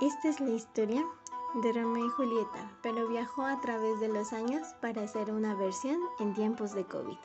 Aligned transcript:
Esta 0.00 0.28
es 0.28 0.38
la 0.38 0.50
historia 0.50 1.04
de 1.54 1.72
Romeo 1.72 2.06
y 2.06 2.10
Julieta, 2.10 2.70
pero 2.82 3.08
viajó 3.08 3.42
a 3.42 3.60
través 3.60 3.98
de 3.98 4.06
los 4.06 4.32
años 4.32 4.68
para 4.80 5.02
hacer 5.02 5.32
una 5.32 5.56
versión 5.56 5.98
en 6.20 6.34
tiempos 6.34 6.72
de 6.72 6.84
COVID. 6.84 7.18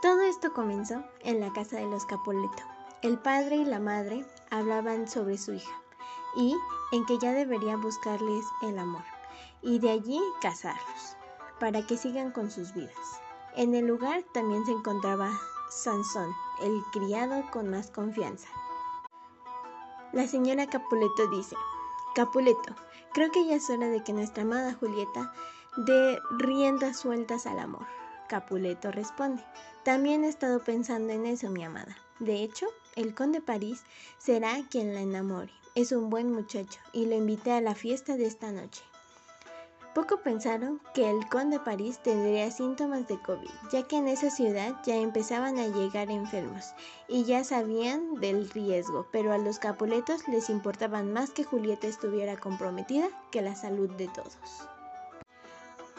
Todo 0.00 0.20
esto 0.20 0.52
comenzó 0.52 1.02
en 1.22 1.40
la 1.40 1.52
casa 1.52 1.78
de 1.78 1.86
los 1.86 2.06
Capuleto. 2.06 2.62
El 3.02 3.18
padre 3.18 3.56
y 3.56 3.64
la 3.64 3.80
madre 3.80 4.24
hablaban 4.48 5.08
sobre 5.08 5.38
su 5.38 5.54
hija 5.54 5.82
y 6.36 6.54
en 6.92 7.04
que 7.04 7.18
ya 7.18 7.32
debería 7.32 7.76
buscarles 7.76 8.44
el 8.62 8.78
amor 8.78 9.02
y 9.62 9.80
de 9.80 9.90
allí 9.90 10.20
casarlos 10.40 11.16
para 11.58 11.84
que 11.84 11.96
sigan 11.96 12.30
con 12.30 12.48
sus 12.52 12.72
vidas. 12.74 13.20
En 13.56 13.74
el 13.74 13.88
lugar 13.88 14.22
también 14.32 14.64
se 14.66 14.70
encontraba 14.70 15.32
Sansón, 15.68 16.30
el 16.62 16.80
criado 16.92 17.42
con 17.50 17.68
más 17.68 17.90
confianza. 17.90 18.48
La 20.12 20.28
señora 20.28 20.68
Capuleto 20.68 21.26
dice, 21.28 21.56
Capuleto, 22.14 22.74
creo 23.12 23.30
que 23.30 23.46
ya 23.46 23.56
es 23.56 23.70
hora 23.70 23.88
de 23.88 24.02
que 24.02 24.12
nuestra 24.12 24.42
amada 24.42 24.74
Julieta 24.74 25.32
dé 25.76 26.18
riendas 26.38 26.98
sueltas 26.98 27.46
al 27.46 27.58
amor. 27.58 27.86
Capuleto 28.28 28.90
responde, 28.90 29.44
también 29.84 30.24
he 30.24 30.28
estado 30.28 30.60
pensando 30.60 31.12
en 31.12 31.26
eso, 31.26 31.48
mi 31.50 31.64
amada. 31.64 31.96
De 32.18 32.42
hecho, 32.42 32.66
el 32.96 33.14
conde 33.14 33.40
París 33.40 33.84
será 34.18 34.60
quien 34.70 34.94
la 34.94 35.00
enamore. 35.00 35.52
Es 35.74 35.92
un 35.92 36.10
buen 36.10 36.32
muchacho 36.32 36.80
y 36.92 37.06
lo 37.06 37.14
invité 37.14 37.52
a 37.52 37.60
la 37.60 37.74
fiesta 37.74 38.16
de 38.16 38.26
esta 38.26 38.50
noche. 38.50 38.82
Poco 39.98 40.18
pensaron 40.18 40.80
que 40.94 41.10
el 41.10 41.28
conde 41.28 41.58
París 41.58 41.98
tendría 41.98 42.52
síntomas 42.52 43.08
de 43.08 43.20
COVID, 43.20 43.50
ya 43.72 43.82
que 43.82 43.96
en 43.96 44.06
esa 44.06 44.30
ciudad 44.30 44.76
ya 44.84 44.94
empezaban 44.94 45.58
a 45.58 45.66
llegar 45.66 46.08
enfermos 46.08 46.66
y 47.08 47.24
ya 47.24 47.42
sabían 47.42 48.14
del 48.14 48.48
riesgo, 48.48 49.08
pero 49.10 49.32
a 49.32 49.38
los 49.38 49.58
capuletos 49.58 50.28
les 50.28 50.50
importaban 50.50 51.12
más 51.12 51.30
que 51.30 51.42
Julieta 51.42 51.88
estuviera 51.88 52.36
comprometida 52.36 53.08
que 53.32 53.42
la 53.42 53.56
salud 53.56 53.90
de 53.96 54.06
todos. 54.06 54.38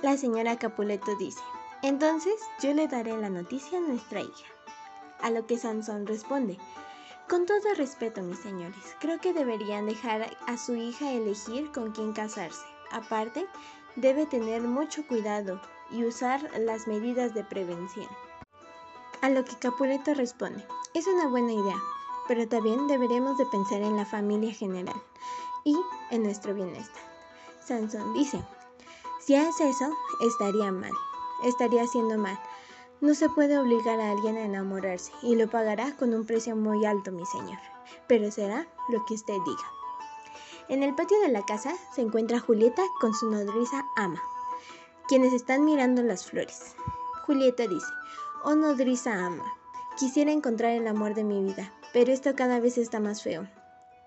La 0.02 0.16
señora 0.16 0.58
Capuleto 0.58 1.18
dice, 1.18 1.42
entonces 1.82 2.36
yo 2.62 2.74
le 2.74 2.88
daré 2.88 3.18
la 3.18 3.30
noticia 3.30 3.80
a 3.80 3.82
nuestra 3.82 4.22
hija. 4.22 4.48
A 5.20 5.30
lo 5.30 5.46
que 5.46 5.58
Sansón 5.58 6.08
responde, 6.08 6.58
con 7.28 7.46
todo 7.46 7.74
respeto, 7.76 8.22
mis 8.22 8.40
señores, 8.40 8.96
creo 9.02 9.20
que 9.20 9.34
deberían 9.34 9.88
dejar 9.88 10.38
a 10.48 10.58
su 10.58 10.78
hija 10.78 11.12
elegir 11.12 11.70
con 11.74 11.92
quién 11.92 12.14
casarse. 12.14 12.64
Aparte, 12.92 13.46
debe 14.00 14.26
tener 14.26 14.62
mucho 14.62 15.06
cuidado 15.08 15.60
y 15.92 16.06
usar 16.06 16.50
las 16.60 16.88
medidas 16.88 17.34
de 17.34 17.44
prevención. 17.44 18.08
A 19.22 19.30
lo 19.30 19.44
que 19.44 19.56
Capuleto 19.58 20.14
responde, 20.14 20.66
es 20.94 21.08
una 21.08 21.28
buena 21.28 21.52
idea, 21.52 21.78
pero 22.28 22.48
también 22.48 22.88
deberemos 22.88 23.38
de 23.38 23.46
pensar 23.48 23.82
en 23.82 23.98
la 23.98 24.06
familia 24.06 24.54
general 24.54 25.02
y 25.66 25.76
en 26.12 26.24
nuestro 26.24 26.54
bienestar. 26.54 27.04
Sansón 27.66 28.14
dice, 28.14 28.42
si 29.20 29.36
hace 29.36 29.70
eso, 29.70 29.94
estaría 30.22 30.72
mal, 30.72 30.94
estaría 31.44 31.84
haciendo 31.84 32.18
mal. 32.18 32.40
No 33.02 33.14
se 33.14 33.30
puede 33.30 33.58
obligar 33.60 34.00
a 34.00 34.12
alguien 34.12 34.38
a 34.38 34.46
enamorarse 34.46 35.12
y 35.22 35.36
lo 35.36 35.50
pagará 35.50 35.96
con 35.98 36.14
un 36.14 36.26
precio 36.26 36.56
muy 36.56 36.86
alto, 36.86 37.12
mi 37.12 37.26
señor, 37.26 37.60
pero 38.08 38.32
será 38.32 38.68
lo 38.90 39.06
que 39.06 39.16
usted 39.16 39.38
diga. 39.46 39.79
En 40.70 40.84
el 40.84 40.94
patio 40.94 41.20
de 41.22 41.30
la 41.30 41.44
casa 41.44 41.74
se 41.96 42.02
encuentra 42.02 42.40
Julieta 42.40 42.84
con 43.02 43.16
su 43.16 43.32
nodriza 43.32 43.88
Ama, 43.96 44.22
quienes 45.08 45.34
están 45.34 45.66
mirando 45.66 46.04
las 46.04 46.28
flores. 46.28 46.76
Julieta 47.26 47.66
dice, 47.66 47.88
oh 48.44 48.54
nodriza 48.54 49.26
Ama, 49.26 49.52
quisiera 49.98 50.32
encontrar 50.32 50.74
el 50.74 50.88
amor 50.88 51.16
de 51.16 51.24
mi 51.24 51.44
vida, 51.44 51.74
pero 51.92 52.12
esto 52.12 52.36
cada 52.36 52.60
vez 52.60 52.78
está 52.78 53.00
más 53.00 53.24
feo. 53.24 53.48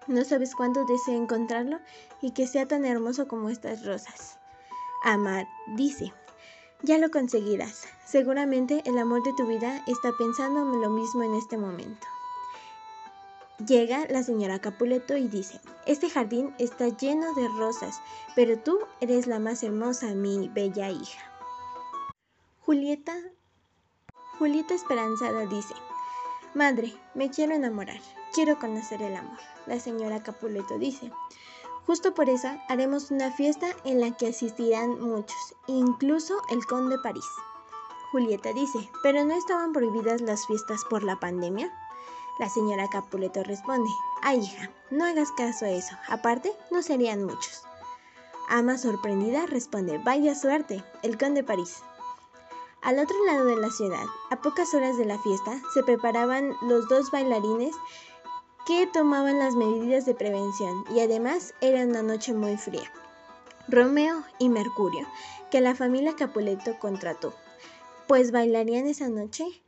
No 0.06 0.24
sabes 0.24 0.54
cuánto 0.54 0.84
deseo 0.84 1.20
encontrarlo 1.20 1.80
y 2.20 2.30
que 2.30 2.46
sea 2.46 2.68
tan 2.68 2.84
hermoso 2.84 3.26
como 3.26 3.48
estas 3.48 3.84
rosas. 3.84 4.38
Ama 5.02 5.48
dice, 5.74 6.12
ya 6.82 6.96
lo 6.98 7.10
conseguirás. 7.10 7.88
Seguramente 8.06 8.82
el 8.84 8.98
amor 8.98 9.24
de 9.24 9.32
tu 9.36 9.48
vida 9.48 9.82
está 9.88 10.12
pensando 10.16 10.64
lo 10.64 10.90
mismo 10.90 11.24
en 11.24 11.34
este 11.34 11.58
momento. 11.58 12.06
Llega 13.58 14.06
la 14.08 14.22
señora 14.22 14.60
Capuleto 14.60 15.16
y 15.16 15.28
dice, 15.28 15.60
este 15.86 16.10
jardín 16.10 16.54
está 16.58 16.88
lleno 16.88 17.32
de 17.34 17.46
rosas, 17.58 18.00
pero 18.34 18.58
tú 18.58 18.78
eres 19.00 19.26
la 19.26 19.38
más 19.38 19.62
hermosa, 19.62 20.14
mi 20.14 20.48
bella 20.48 20.90
hija. 20.90 21.20
Julieta, 22.60 23.14
Julieta 24.38 24.74
Esperanzada 24.74 25.46
dice, 25.46 25.74
Madre, 26.54 26.92
me 27.14 27.30
quiero 27.30 27.54
enamorar, 27.54 28.00
quiero 28.34 28.58
conocer 28.58 29.00
el 29.02 29.16
amor. 29.16 29.38
La 29.66 29.80
señora 29.80 30.22
Capuleto 30.22 30.78
dice, 30.78 31.10
justo 31.86 32.14
por 32.14 32.28
eso 32.28 32.48
haremos 32.68 33.10
una 33.10 33.32
fiesta 33.32 33.68
en 33.84 34.00
la 34.00 34.16
que 34.16 34.28
asistirán 34.28 35.00
muchos, 35.00 35.54
incluso 35.66 36.34
el 36.50 36.64
conde 36.66 36.98
París. 36.98 37.24
Julieta 38.10 38.52
dice, 38.52 38.90
¿pero 39.02 39.24
no 39.24 39.34
estaban 39.34 39.72
prohibidas 39.72 40.20
las 40.20 40.46
fiestas 40.46 40.84
por 40.90 41.02
la 41.02 41.18
pandemia? 41.18 41.72
La 42.38 42.48
señora 42.48 42.88
Capuleto 42.88 43.42
responde, 43.42 43.90
ay 44.22 44.40
hija, 44.40 44.70
no 44.90 45.04
hagas 45.04 45.30
caso 45.32 45.66
a 45.66 45.70
eso, 45.70 45.94
aparte 46.08 46.52
no 46.70 46.82
serían 46.82 47.24
muchos. 47.24 47.62
Ama 48.48 48.78
sorprendida 48.78 49.46
responde, 49.46 49.98
vaya 49.98 50.34
suerte, 50.34 50.82
el 51.02 51.18
conde 51.18 51.44
París. 51.44 51.82
Al 52.82 52.98
otro 52.98 53.16
lado 53.26 53.44
de 53.44 53.56
la 53.56 53.70
ciudad, 53.70 54.04
a 54.30 54.40
pocas 54.40 54.74
horas 54.74 54.98
de 54.98 55.04
la 55.04 55.18
fiesta, 55.18 55.60
se 55.72 55.84
preparaban 55.84 56.52
los 56.62 56.88
dos 56.88 57.10
bailarines 57.12 57.76
que 58.66 58.86
tomaban 58.86 59.38
las 59.38 59.54
medidas 59.54 60.04
de 60.06 60.14
prevención 60.14 60.84
y 60.94 61.00
además 61.00 61.54
era 61.60 61.84
una 61.84 62.02
noche 62.02 62.32
muy 62.32 62.56
fría. 62.56 62.90
Romeo 63.68 64.24
y 64.38 64.48
Mercurio, 64.48 65.06
que 65.50 65.60
la 65.60 65.74
familia 65.74 66.16
Capuleto 66.16 66.78
contrató, 66.80 67.34
pues 68.08 68.32
bailarían 68.32 68.86
esa 68.86 69.08
noche 69.08 69.61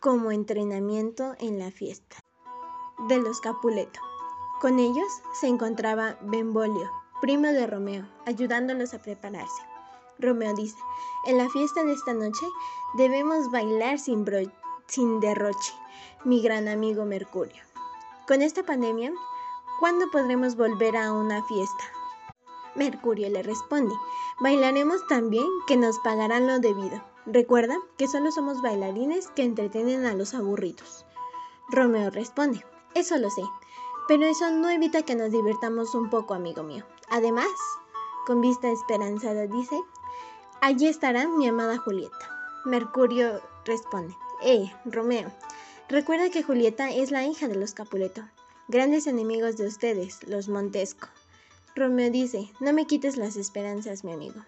como 0.00 0.30
entrenamiento 0.30 1.34
en 1.38 1.58
la 1.58 1.70
fiesta 1.70 2.16
de 3.08 3.18
los 3.18 3.40
Capuleto. 3.40 4.00
Con 4.60 4.78
ellos 4.78 5.06
se 5.32 5.46
encontraba 5.46 6.18
Benvolio, 6.22 6.90
primo 7.20 7.48
de 7.48 7.66
Romeo, 7.66 8.08
ayudándolos 8.26 8.94
a 8.94 9.02
prepararse. 9.02 9.62
Romeo 10.18 10.54
dice, 10.54 10.76
en 11.26 11.38
la 11.38 11.48
fiesta 11.48 11.84
de 11.84 11.92
esta 11.92 12.14
noche 12.14 12.46
debemos 12.96 13.50
bailar 13.50 13.98
sin, 13.98 14.24
derroche, 14.24 15.74
mi 16.24 16.40
gran 16.40 16.68
amigo 16.68 17.04
Mercurio. 17.04 17.62
Con 18.26 18.42
esta 18.42 18.62
pandemia, 18.62 19.12
¿cuándo 19.80 20.10
podremos 20.10 20.56
volver 20.56 20.96
a 20.96 21.12
una 21.12 21.42
fiesta? 21.44 21.84
Mercurio 22.74 23.28
le 23.28 23.42
responde, 23.42 23.94
bailaremos 24.40 25.06
también 25.08 25.46
que 25.66 25.76
nos 25.76 25.98
pagarán 26.00 26.46
lo 26.46 26.58
debido. 26.58 27.13
Recuerda 27.26 27.76
que 27.96 28.06
solo 28.06 28.30
somos 28.30 28.60
bailarines 28.60 29.28
que 29.28 29.44
entretienen 29.44 30.04
a 30.04 30.14
los 30.14 30.34
aburridos. 30.34 31.06
Romeo 31.68 32.10
responde, 32.10 32.64
eso 32.94 33.16
lo 33.16 33.30
sé, 33.30 33.42
pero 34.06 34.26
eso 34.26 34.50
no 34.50 34.68
evita 34.68 35.02
que 35.02 35.14
nos 35.14 35.32
divirtamos 35.32 35.94
un 35.94 36.10
poco, 36.10 36.34
amigo 36.34 36.62
mío. 36.62 36.84
Además, 37.08 37.48
con 38.26 38.42
vista 38.42 38.70
esperanzada 38.70 39.46
dice, 39.46 39.80
allí 40.60 40.86
estará 40.86 41.26
mi 41.26 41.48
amada 41.48 41.78
Julieta. 41.78 42.30
Mercurio 42.66 43.40
responde, 43.64 44.14
eh, 44.42 44.70
Romeo, 44.84 45.32
recuerda 45.88 46.28
que 46.28 46.42
Julieta 46.42 46.90
es 46.90 47.10
la 47.10 47.24
hija 47.24 47.48
de 47.48 47.56
los 47.56 47.72
Capuleto, 47.72 48.22
grandes 48.68 49.06
enemigos 49.06 49.56
de 49.56 49.66
ustedes, 49.66 50.22
los 50.28 50.48
Montesco. 50.48 51.08
Romeo 51.74 52.10
dice, 52.10 52.52
no 52.60 52.74
me 52.74 52.86
quites 52.86 53.16
las 53.16 53.36
esperanzas, 53.36 54.04
mi 54.04 54.12
amigo. 54.12 54.42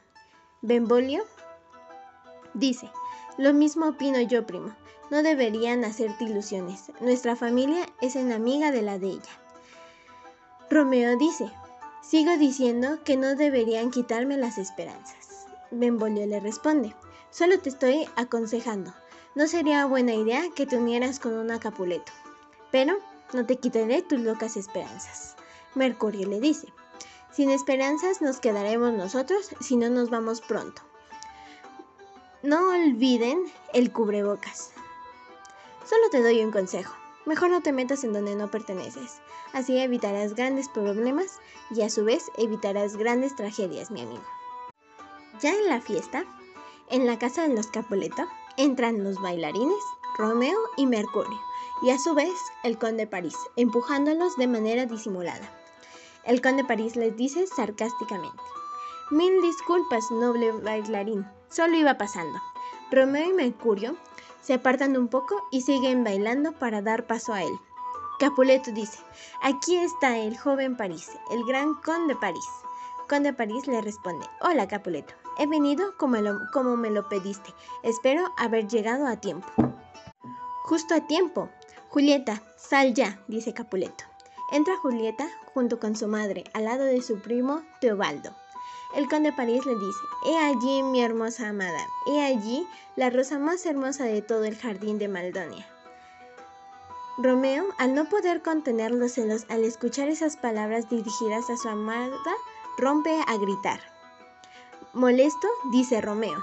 Benvolio 0.60 1.25
Dice, 2.56 2.91
lo 3.37 3.53
mismo 3.53 3.89
opino 3.89 4.19
yo, 4.19 4.47
primo. 4.47 4.75
No 5.11 5.22
deberían 5.22 5.84
hacerte 5.84 6.25
ilusiones. 6.25 6.91
Nuestra 7.01 7.36
familia 7.36 7.84
es 8.01 8.16
enemiga 8.16 8.71
de 8.71 8.80
la 8.80 8.98
de 8.98 9.09
ella. 9.09 9.41
Romeo 10.71 11.19
dice, 11.19 11.53
sigo 12.03 12.39
diciendo 12.39 12.98
que 13.04 13.19
no 13.19 13.34
deberían 13.34 13.91
quitarme 13.91 14.39
las 14.39 14.57
esperanzas. 14.57 15.47
Benvolio 15.71 16.27
le 16.27 16.41
responde, 16.41 16.97
solo 17.30 17.59
te 17.60 17.69
estoy 17.69 18.09
aconsejando. 18.16 18.95
No 19.34 19.47
sería 19.47 19.84
buena 19.84 20.15
idea 20.15 20.45
que 20.54 20.65
te 20.65 20.78
unieras 20.78 21.21
con 21.21 21.34
una 21.34 21.60
Capuleto. 21.60 22.10
Pero 22.72 22.97
no 23.34 23.45
te 23.45 23.57
quitaré 23.57 24.01
tus 24.01 24.21
locas 24.21 24.57
esperanzas. 24.57 25.36
Mercurio 25.75 26.27
le 26.27 26.41
dice, 26.41 26.72
sin 27.33 27.51
esperanzas 27.51 28.22
nos 28.22 28.41
quedaremos 28.41 28.95
nosotros 28.95 29.51
si 29.60 29.77
no 29.77 29.91
nos 29.91 30.09
vamos 30.09 30.41
pronto. 30.41 30.80
No 32.47 32.71
olviden 32.71 33.43
el 33.72 33.91
cubrebocas. 33.91 34.71
Solo 35.84 36.10
te 36.13 36.22
doy 36.22 36.45
un 36.45 36.53
consejo. 36.53 36.95
Mejor 37.25 37.51
no 37.51 37.60
te 37.60 37.72
metas 37.72 38.04
en 38.04 38.13
donde 38.13 38.37
no 38.37 38.53
perteneces. 38.53 39.21
Así 39.53 39.77
evitarás 39.81 40.37
grandes 40.37 40.69
problemas 40.69 41.41
y 41.72 41.83
a 41.83 41.91
su 41.91 42.04
vez 42.04 42.31
evitarás 42.39 42.97
grandes 42.97 43.34
tragedias, 43.34 43.91
mi 43.91 44.03
amigo. 44.03 44.22
Ya 45.43 45.54
en 45.54 45.66
la 45.66 45.81
fiesta, 45.81 46.25
en 46.89 47.04
la 47.09 47.19
casa 47.19 47.48
de 47.48 47.53
los 47.53 47.66
Capuleto, 47.66 48.22
entran 48.57 49.03
los 49.03 49.21
bailarines, 49.21 49.83
Romeo 50.16 50.57
y 50.77 50.87
Mercurio, 50.87 51.41
y 51.83 51.91
a 51.91 51.99
su 51.99 52.15
vez 52.15 52.31
el 52.63 52.78
conde 52.78 53.09
París, 53.09 53.37
empujándolos 53.57 54.37
de 54.37 54.47
manera 54.47 54.87
disimulada. 54.87 55.51
El 56.22 56.41
conde 56.41 56.63
París 56.63 56.95
les 56.95 57.16
dice 57.16 57.49
sarcásticamente. 57.49 58.41
Mil 59.10 59.42
disculpas, 59.42 60.04
noble 60.13 60.53
bailarín, 60.53 61.27
solo 61.56 61.74
iba 61.74 61.97
pasando. 61.97 62.38
Romeo 62.91 63.30
y 63.30 63.32
Mercurio 63.32 63.97
se 64.42 64.53
apartan 64.53 64.94
un 64.94 65.08
poco 65.08 65.48
y 65.50 65.62
siguen 65.62 66.04
bailando 66.04 66.53
para 66.53 66.82
dar 66.82 67.06
paso 67.06 67.32
a 67.32 67.42
él. 67.42 67.53
Capuleto 68.18 68.70
dice, 68.72 68.98
aquí 69.42 69.76
está 69.76 70.18
el 70.18 70.36
joven 70.36 70.76
París, 70.76 71.10
el 71.30 71.44
gran 71.44 71.74
conde 71.76 72.14
París. 72.14 72.44
Conde 73.08 73.32
París 73.32 73.66
le 73.66 73.80
responde, 73.80 74.26
hola 74.42 74.68
Capuleto, 74.68 75.14
he 75.38 75.47
venido 75.47 75.97
como, 75.97 76.18
como 76.53 76.76
me 76.76 76.91
lo 76.91 77.08
pediste, 77.08 77.54
espero 77.82 78.22
haber 78.36 78.68
llegado 78.68 79.06
a 79.06 79.16
tiempo. 79.16 79.48
Justo 80.64 80.94
a 80.94 81.06
tiempo. 81.06 81.48
Julieta, 81.88 82.42
sal 82.58 82.92
ya, 82.92 83.22
dice 83.28 83.54
Capuleto. 83.54 84.04
Entra 84.53 84.76
Julieta 84.76 85.26
junto 85.54 85.80
con 85.80 85.97
su 85.97 86.06
madre, 86.06 86.44
al 86.53 86.64
lado 86.64 86.84
de 86.84 87.00
su 87.00 87.20
primo 87.20 87.62
Teobaldo. 87.80 88.34
El 88.97 89.09
conde 89.10 89.31
París 89.31 89.66
le 89.66 89.75
dice, 89.75 90.01
He 90.25 90.39
allí 90.39 90.83
mi 90.83 91.03
hermosa 91.03 91.51
amada, 91.51 91.87
he 92.07 92.25
allí 92.25 92.66
la 92.97 93.10
rosa 93.10 93.39
más 93.39 93.66
hermosa 93.66 94.04
de 94.04 94.22
todo 94.22 94.45
el 94.45 94.57
jardín 94.57 94.98
de 94.98 95.07
Maldonia. 95.07 95.69
Romeo, 97.19 97.66
al 97.77 97.95
no 97.95 98.09
poder 98.09 98.41
contener 98.41 98.93
los 98.93 99.13
celos 99.13 99.45
al 99.51 99.65
escuchar 99.65 100.09
esas 100.09 100.39
palabras 100.39 100.89
dirigidas 100.89 101.51
a 101.51 101.59
su 101.59 101.69
amada, 101.69 102.16
rompe 102.78 103.15
a 103.27 103.37
gritar. 103.37 103.81
Molesto, 104.95 105.47
dice 105.72 106.01
Romeo, 106.01 106.42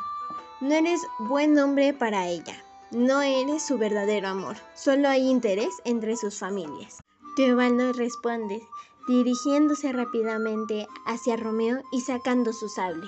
no 0.62 0.76
eres 0.76 1.02
buen 1.18 1.58
hombre 1.58 1.92
para 1.92 2.28
ella, 2.28 2.64
no 2.92 3.24
eres 3.24 3.64
su 3.64 3.80
verdadero 3.80 4.28
amor, 4.28 4.58
solo 4.76 5.10
hay 5.10 5.28
interés 5.28 5.74
entre 5.86 6.16
sus 6.18 6.38
familias. 6.38 7.00
Teobaldo 7.36 7.94
responde, 7.94 8.62
dirigiéndose 9.08 9.92
rápidamente 9.92 10.88
hacia 11.06 11.36
Romeo 11.36 11.82
y 11.92 12.02
sacando 12.02 12.54
su 12.54 12.70
sable. 12.70 13.08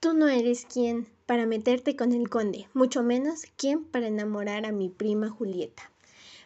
Tú 0.00 0.12
no 0.12 0.28
eres 0.28 0.66
quien 0.66 1.08
para 1.26 1.46
meterte 1.46 1.96
con 1.96 2.12
el 2.12 2.28
conde, 2.28 2.68
mucho 2.74 3.02
menos 3.02 3.44
quien 3.56 3.84
para 3.84 4.08
enamorar 4.08 4.66
a 4.66 4.72
mi 4.72 4.88
prima 4.88 5.30
Julieta. 5.30 5.90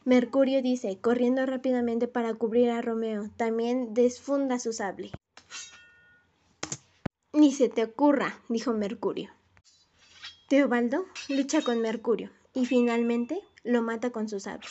Mercurio 0.05 0.63
dice, 0.63 0.99
corriendo 1.01 1.45
rápidamente 1.45 2.09
para 2.09 2.33
cubrir 2.35 2.71
a 2.71 2.81
Romeo, 2.81 3.29
también 3.37 3.95
desfunda 3.95 4.59
su 4.59 4.73
sable. 4.73 5.11
Ni 7.33 7.53
se 7.53 7.69
te 7.69 7.85
ocurra, 7.85 8.41
dijo 8.49 8.73
Mercurio. 8.73 9.31
Teobaldo 10.49 11.05
lucha 11.29 11.61
con 11.61 11.81
Mercurio 11.83 12.31
y 12.55 12.65
finalmente 12.65 13.43
lo 13.65 13.83
mata 13.83 14.11
con 14.11 14.29
su 14.29 14.41
sable. 14.41 14.67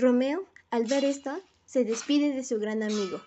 Romeo, 0.00 0.46
al 0.70 0.84
ver 0.84 1.04
esto, 1.04 1.40
se 1.66 1.84
despide 1.84 2.32
de 2.32 2.44
su 2.44 2.60
gran 2.60 2.84
amigo, 2.84 3.20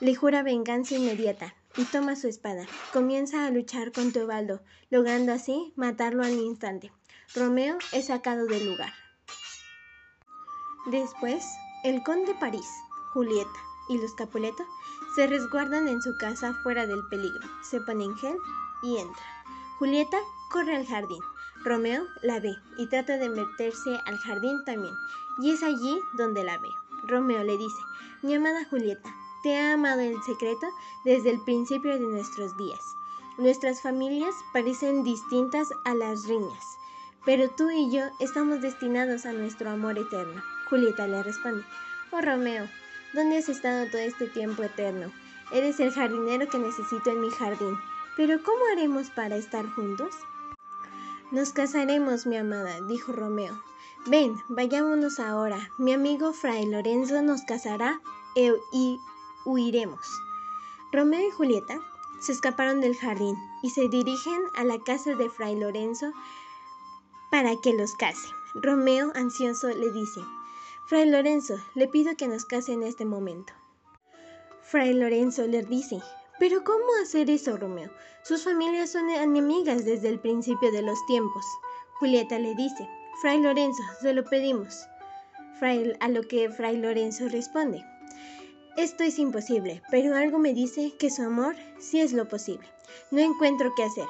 le 0.00 0.16
jura 0.16 0.42
venganza 0.42 0.96
inmediata 0.96 1.54
y 1.76 1.84
toma 1.84 2.16
su 2.16 2.26
espada. 2.26 2.66
Comienza 2.92 3.46
a 3.46 3.50
luchar 3.50 3.92
con 3.92 4.10
Teobaldo, 4.10 4.60
logrando 4.90 5.32
así 5.32 5.72
matarlo 5.76 6.24
al 6.24 6.32
instante. 6.32 6.90
Romeo 7.32 7.78
es 7.92 8.06
sacado 8.06 8.46
del 8.46 8.68
lugar. 8.68 8.92
Después, 10.86 11.44
el 11.84 12.02
conde 12.02 12.34
París, 12.40 12.66
Julieta 13.12 13.60
y 13.88 13.98
los 13.98 14.12
Capuleto 14.14 14.64
se 15.14 15.28
resguardan 15.28 15.86
en 15.86 16.02
su 16.02 16.18
casa 16.18 16.54
fuera 16.64 16.88
del 16.88 17.06
peligro. 17.08 17.48
Se 17.62 17.80
ponen 17.80 18.16
gel 18.16 18.36
y 18.82 18.96
entra. 18.96 19.24
Julieta 19.78 20.18
corre 20.50 20.74
al 20.74 20.86
jardín. 20.86 21.22
Romeo 21.66 22.06
la 22.22 22.38
ve 22.38 22.54
y 22.78 22.86
trata 22.86 23.18
de 23.18 23.28
meterse 23.28 23.98
al 24.06 24.16
jardín 24.18 24.64
también, 24.64 24.94
y 25.42 25.50
es 25.50 25.64
allí 25.64 25.98
donde 26.16 26.44
la 26.44 26.58
ve. 26.58 26.68
Romeo 27.08 27.42
le 27.42 27.58
dice, 27.58 27.76
mi 28.22 28.36
amada 28.36 28.64
Julieta, 28.70 29.12
te 29.42 29.48
he 29.48 29.72
amado 29.72 30.00
en 30.00 30.22
secreto 30.22 30.68
desde 31.04 31.30
el 31.30 31.42
principio 31.42 31.94
de 31.94 32.06
nuestros 32.06 32.56
días. 32.56 32.78
Nuestras 33.36 33.82
familias 33.82 34.32
parecen 34.52 35.02
distintas 35.02 35.68
a 35.84 35.94
las 35.94 36.28
riñas, 36.28 36.64
pero 37.24 37.50
tú 37.50 37.68
y 37.68 37.90
yo 37.90 38.04
estamos 38.20 38.60
destinados 38.60 39.26
a 39.26 39.32
nuestro 39.32 39.68
amor 39.68 39.98
eterno. 39.98 40.40
Julieta 40.70 41.08
le 41.08 41.24
responde, 41.24 41.64
oh 42.12 42.20
Romeo, 42.20 42.68
¿dónde 43.12 43.38
has 43.38 43.48
estado 43.48 43.90
todo 43.90 44.02
este 44.02 44.28
tiempo 44.28 44.62
eterno? 44.62 45.10
Eres 45.50 45.80
el 45.80 45.90
jardinero 45.90 46.48
que 46.48 46.60
necesito 46.60 47.10
en 47.10 47.22
mi 47.22 47.30
jardín, 47.30 47.76
pero 48.16 48.40
¿cómo 48.44 48.60
haremos 48.72 49.10
para 49.10 49.34
estar 49.34 49.66
juntos? 49.70 50.14
Nos 51.32 51.52
casaremos, 51.52 52.24
mi 52.24 52.36
amada, 52.36 52.80
dijo 52.82 53.12
Romeo. 53.12 53.60
Ven, 54.06 54.36
vayámonos 54.48 55.18
ahora. 55.18 55.58
Mi 55.76 55.92
amigo 55.92 56.32
Fray 56.32 56.66
Lorenzo 56.66 57.20
nos 57.20 57.42
casará 57.42 58.00
e 58.36 58.52
y 58.72 59.00
huiremos. 59.44 60.06
Romeo 60.92 61.26
y 61.26 61.32
Julieta 61.32 61.80
se 62.20 62.30
escaparon 62.30 62.80
del 62.80 62.96
jardín 62.96 63.34
y 63.60 63.70
se 63.70 63.88
dirigen 63.88 64.40
a 64.54 64.62
la 64.62 64.78
casa 64.78 65.16
de 65.16 65.28
Fray 65.28 65.58
Lorenzo 65.58 66.12
para 67.32 67.56
que 67.60 67.72
los 67.72 67.94
case. 67.96 68.28
Romeo, 68.54 69.10
ansioso, 69.16 69.68
le 69.68 69.90
dice, 69.90 70.20
Fray 70.86 71.10
Lorenzo, 71.10 71.56
le 71.74 71.88
pido 71.88 72.16
que 72.16 72.28
nos 72.28 72.44
case 72.44 72.72
en 72.72 72.84
este 72.84 73.04
momento. 73.04 73.52
Fray 74.62 74.94
Lorenzo 74.94 75.44
le 75.48 75.64
dice, 75.64 76.00
pero 76.38 76.64
¿cómo 76.64 76.84
hacer 77.02 77.30
eso, 77.30 77.56
Romeo? 77.56 77.90
Sus 78.22 78.44
familias 78.44 78.90
son 78.90 79.08
enemigas 79.08 79.84
desde 79.84 80.08
el 80.08 80.20
principio 80.20 80.70
de 80.72 80.82
los 80.82 80.98
tiempos. 81.06 81.44
Julieta 81.98 82.38
le 82.38 82.54
dice, 82.54 82.88
Fray 83.22 83.40
Lorenzo, 83.40 83.82
se 84.00 84.12
lo 84.12 84.24
pedimos. 84.24 84.86
Fray, 85.58 85.94
a 86.00 86.08
lo 86.08 86.22
que 86.22 86.50
Fray 86.50 86.76
Lorenzo 86.76 87.28
responde, 87.28 87.82
esto 88.76 89.04
es 89.04 89.18
imposible, 89.18 89.80
pero 89.90 90.14
algo 90.14 90.38
me 90.38 90.52
dice 90.52 90.92
que 90.98 91.10
su 91.10 91.22
amor 91.22 91.56
sí 91.78 92.00
es 92.00 92.12
lo 92.12 92.28
posible. 92.28 92.68
No 93.10 93.20
encuentro 93.20 93.72
qué 93.74 93.84
hacer. 93.84 94.06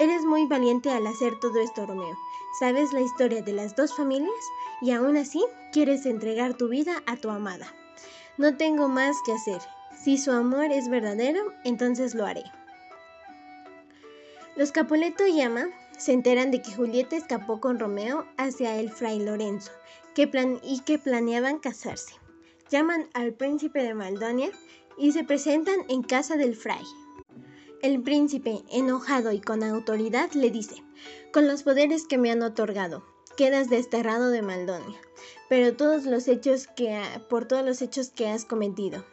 Eres 0.00 0.22
muy 0.24 0.46
valiente 0.46 0.88
al 0.90 1.06
hacer 1.06 1.38
todo 1.38 1.60
esto, 1.60 1.84
Romeo. 1.84 2.16
Sabes 2.58 2.94
la 2.94 3.02
historia 3.02 3.42
de 3.42 3.52
las 3.52 3.76
dos 3.76 3.94
familias 3.94 4.32
y 4.80 4.92
aún 4.92 5.18
así 5.18 5.44
quieres 5.70 6.06
entregar 6.06 6.54
tu 6.54 6.68
vida 6.68 7.02
a 7.06 7.16
tu 7.16 7.28
amada. 7.28 7.66
No 8.38 8.56
tengo 8.56 8.88
más 8.88 9.16
que 9.26 9.32
hacer. 9.32 9.60
Si 10.06 10.18
su 10.18 10.30
amor 10.30 10.66
es 10.70 10.88
verdadero, 10.88 11.52
entonces 11.64 12.14
lo 12.14 12.26
haré. 12.26 12.44
Los 14.54 14.70
Capuleto 14.70 15.26
y 15.26 15.40
Ama 15.40 15.66
se 15.98 16.12
enteran 16.12 16.52
de 16.52 16.62
que 16.62 16.72
Julieta 16.72 17.16
escapó 17.16 17.60
con 17.60 17.80
Romeo 17.80 18.24
hacia 18.36 18.78
el 18.78 18.88
fray 18.88 19.18
Lorenzo 19.18 19.72
que 20.14 20.30
y 20.62 20.78
que 20.82 21.00
planeaban 21.00 21.58
casarse. 21.58 22.14
Llaman 22.70 23.08
al 23.14 23.32
príncipe 23.32 23.82
de 23.82 23.94
Maldonia 23.94 24.52
y 24.96 25.10
se 25.10 25.24
presentan 25.24 25.80
en 25.88 26.04
casa 26.04 26.36
del 26.36 26.54
fray. 26.54 26.84
El 27.82 28.00
príncipe, 28.00 28.62
enojado 28.70 29.32
y 29.32 29.40
con 29.40 29.64
autoridad, 29.64 30.30
le 30.34 30.52
dice, 30.52 30.84
con 31.32 31.48
los 31.48 31.64
poderes 31.64 32.06
que 32.06 32.16
me 32.16 32.30
han 32.30 32.44
otorgado, 32.44 33.04
quedas 33.36 33.70
desterrado 33.70 34.30
de 34.30 34.42
Maldonia, 34.42 35.00
pero 35.48 35.76
todos 35.76 36.04
los 36.04 36.28
hechos 36.28 36.68
que 36.68 36.96
por 37.28 37.48
todos 37.48 37.64
los 37.64 37.82
hechos 37.82 38.10
que 38.10 38.28
has 38.28 38.44
cometido, 38.44 39.04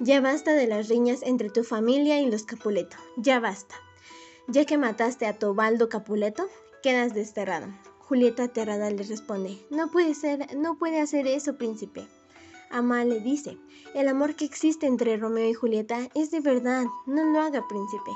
ya 0.00 0.20
basta 0.20 0.52
de 0.52 0.66
las 0.66 0.88
riñas 0.88 1.20
entre 1.22 1.50
tu 1.50 1.64
familia 1.64 2.20
y 2.20 2.30
los 2.30 2.44
Capuleto. 2.44 2.96
Ya 3.16 3.40
basta. 3.40 3.74
Ya 4.46 4.64
que 4.64 4.78
mataste 4.78 5.26
a 5.26 5.38
Tobaldo 5.38 5.88
Capuleto, 5.88 6.48
quedas 6.82 7.14
desterrado. 7.14 7.68
Julieta 8.00 8.44
aterrada 8.44 8.90
le 8.90 9.02
responde, 9.02 9.58
no 9.70 9.90
puede 9.90 10.14
ser, 10.14 10.56
no 10.56 10.78
puede 10.78 11.00
hacer 11.00 11.26
eso, 11.26 11.56
príncipe. 11.56 12.06
Ama 12.70 13.04
le 13.04 13.20
dice, 13.20 13.58
el 13.94 14.08
amor 14.08 14.34
que 14.34 14.44
existe 14.44 14.86
entre 14.86 15.16
Romeo 15.16 15.48
y 15.48 15.54
Julieta 15.54 16.08
es 16.14 16.30
de 16.30 16.40
verdad, 16.40 16.84
no 17.06 17.24
lo 17.24 17.40
haga, 17.40 17.66
príncipe. 17.66 18.12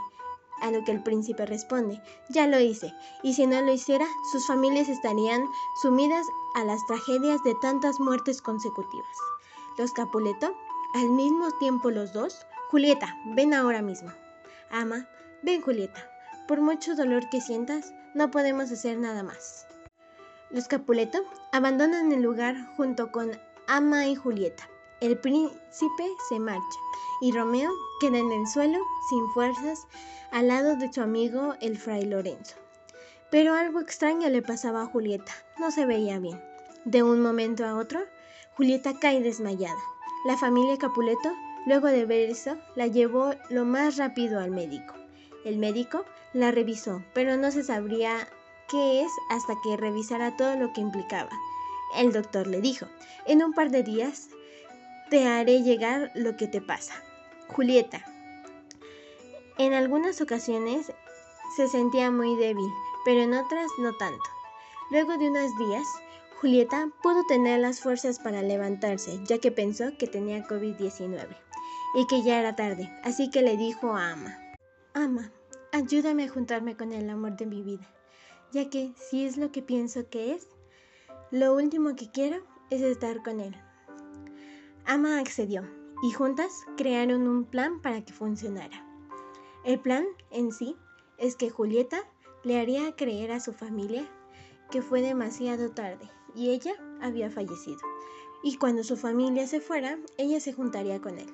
A 0.60 0.70
lo 0.70 0.84
que 0.84 0.92
el 0.92 1.02
príncipe 1.02 1.46
responde, 1.46 2.00
ya 2.28 2.46
lo 2.46 2.60
hice, 2.60 2.92
y 3.22 3.34
si 3.34 3.46
no 3.46 3.62
lo 3.62 3.72
hiciera, 3.72 4.06
sus 4.30 4.46
familias 4.46 4.88
estarían 4.88 5.42
sumidas 5.82 6.26
a 6.54 6.64
las 6.64 6.84
tragedias 6.86 7.42
de 7.42 7.54
tantas 7.62 7.98
muertes 7.98 8.42
consecutivas. 8.42 9.16
Los 9.78 9.92
Capuleto 9.92 10.54
al 10.92 11.08
mismo 11.08 11.52
tiempo 11.58 11.90
los 11.90 12.12
dos, 12.12 12.46
Julieta, 12.70 13.16
ven 13.36 13.54
ahora 13.54 13.80
mismo. 13.80 14.12
Ama, 14.70 15.06
ven 15.42 15.60
Julieta. 15.62 16.10
Por 16.48 16.60
mucho 16.60 16.96
dolor 16.96 17.28
que 17.30 17.40
sientas, 17.40 17.94
no 18.14 18.30
podemos 18.32 18.72
hacer 18.72 18.98
nada 18.98 19.22
más. 19.22 19.68
Los 20.50 20.66
Capuleto 20.66 21.24
abandonan 21.52 22.10
el 22.10 22.22
lugar 22.22 22.56
junto 22.76 23.12
con 23.12 23.30
Ama 23.68 24.08
y 24.08 24.16
Julieta. 24.16 24.68
El 25.00 25.16
príncipe 25.16 26.08
se 26.28 26.40
marcha 26.40 26.78
y 27.20 27.30
Romeo 27.30 27.70
queda 28.00 28.18
en 28.18 28.32
el 28.32 28.48
suelo, 28.48 28.78
sin 29.08 29.28
fuerzas, 29.32 29.86
al 30.32 30.48
lado 30.48 30.74
de 30.74 30.92
su 30.92 31.00
amigo 31.02 31.54
el 31.60 31.78
fray 31.78 32.04
Lorenzo. 32.04 32.56
Pero 33.30 33.54
algo 33.54 33.80
extraño 33.80 34.28
le 34.28 34.42
pasaba 34.42 34.82
a 34.82 34.86
Julieta, 34.86 35.32
no 35.56 35.70
se 35.70 35.86
veía 35.86 36.18
bien. 36.18 36.42
De 36.84 37.04
un 37.04 37.20
momento 37.20 37.64
a 37.64 37.76
otro, 37.76 38.00
Julieta 38.56 38.98
cae 38.98 39.22
desmayada. 39.22 39.78
La 40.22 40.36
familia 40.36 40.76
Capuleto, 40.76 41.34
luego 41.64 41.86
de 41.86 42.04
ver 42.04 42.28
eso, 42.28 42.58
la 42.74 42.86
llevó 42.86 43.32
lo 43.48 43.64
más 43.64 43.96
rápido 43.96 44.38
al 44.38 44.50
médico. 44.50 44.92
El 45.46 45.56
médico 45.56 46.04
la 46.34 46.50
revisó, 46.50 47.02
pero 47.14 47.38
no 47.38 47.50
se 47.50 47.64
sabría 47.64 48.28
qué 48.68 49.02
es 49.02 49.10
hasta 49.30 49.54
que 49.62 49.78
revisara 49.78 50.36
todo 50.36 50.56
lo 50.56 50.74
que 50.74 50.82
implicaba. 50.82 51.30
El 51.96 52.12
doctor 52.12 52.46
le 52.46 52.60
dijo, 52.60 52.86
en 53.26 53.42
un 53.42 53.54
par 53.54 53.70
de 53.70 53.82
días 53.82 54.28
te 55.08 55.26
haré 55.26 55.62
llegar 55.62 56.10
lo 56.14 56.36
que 56.36 56.46
te 56.46 56.60
pasa. 56.60 57.02
Julieta. 57.48 58.04
En 59.56 59.72
algunas 59.72 60.20
ocasiones 60.20 60.92
se 61.56 61.66
sentía 61.66 62.10
muy 62.10 62.36
débil, 62.36 62.70
pero 63.06 63.22
en 63.22 63.32
otras 63.32 63.70
no 63.78 63.94
tanto. 63.94 64.24
Luego 64.90 65.16
de 65.16 65.30
unos 65.30 65.56
días, 65.56 65.86
Julieta 66.40 66.90
pudo 67.02 67.22
tener 67.26 67.60
las 67.60 67.82
fuerzas 67.82 68.18
para 68.18 68.40
levantarse, 68.40 69.20
ya 69.26 69.36
que 69.36 69.52
pensó 69.52 69.94
que 69.98 70.06
tenía 70.06 70.48
COVID-19 70.48 71.28
y 71.94 72.06
que 72.06 72.22
ya 72.22 72.40
era 72.40 72.56
tarde, 72.56 72.90
así 73.04 73.28
que 73.28 73.42
le 73.42 73.58
dijo 73.58 73.94
a 73.94 74.12
Ama, 74.12 74.38
Ama, 74.94 75.30
ayúdame 75.70 76.24
a 76.24 76.28
juntarme 76.30 76.78
con 76.78 76.94
el 76.94 77.10
amor 77.10 77.36
de 77.36 77.44
mi 77.44 77.62
vida, 77.62 77.86
ya 78.52 78.70
que 78.70 78.94
si 78.96 79.26
es 79.26 79.36
lo 79.36 79.52
que 79.52 79.60
pienso 79.60 80.08
que 80.08 80.32
es, 80.32 80.48
lo 81.30 81.54
último 81.54 81.94
que 81.94 82.10
quiero 82.10 82.38
es 82.70 82.80
estar 82.80 83.22
con 83.22 83.40
él. 83.40 83.54
Ama 84.86 85.18
accedió 85.18 85.68
y 86.02 86.10
juntas 86.12 86.64
crearon 86.78 87.28
un 87.28 87.44
plan 87.44 87.82
para 87.82 88.02
que 88.02 88.14
funcionara. 88.14 88.82
El 89.66 89.78
plan 89.78 90.06
en 90.30 90.52
sí 90.52 90.74
es 91.18 91.36
que 91.36 91.50
Julieta 91.50 91.98
le 92.44 92.58
haría 92.58 92.96
creer 92.96 93.30
a 93.30 93.40
su 93.40 93.52
familia 93.52 94.08
que 94.70 94.80
fue 94.80 95.02
demasiado 95.02 95.72
tarde 95.72 96.08
y 96.34 96.50
ella 96.50 96.74
había 97.00 97.30
fallecido. 97.30 97.80
Y 98.42 98.56
cuando 98.56 98.84
su 98.84 98.96
familia 98.96 99.46
se 99.46 99.60
fuera, 99.60 99.98
ella 100.16 100.40
se 100.40 100.52
juntaría 100.52 101.00
con 101.00 101.18
él. 101.18 101.28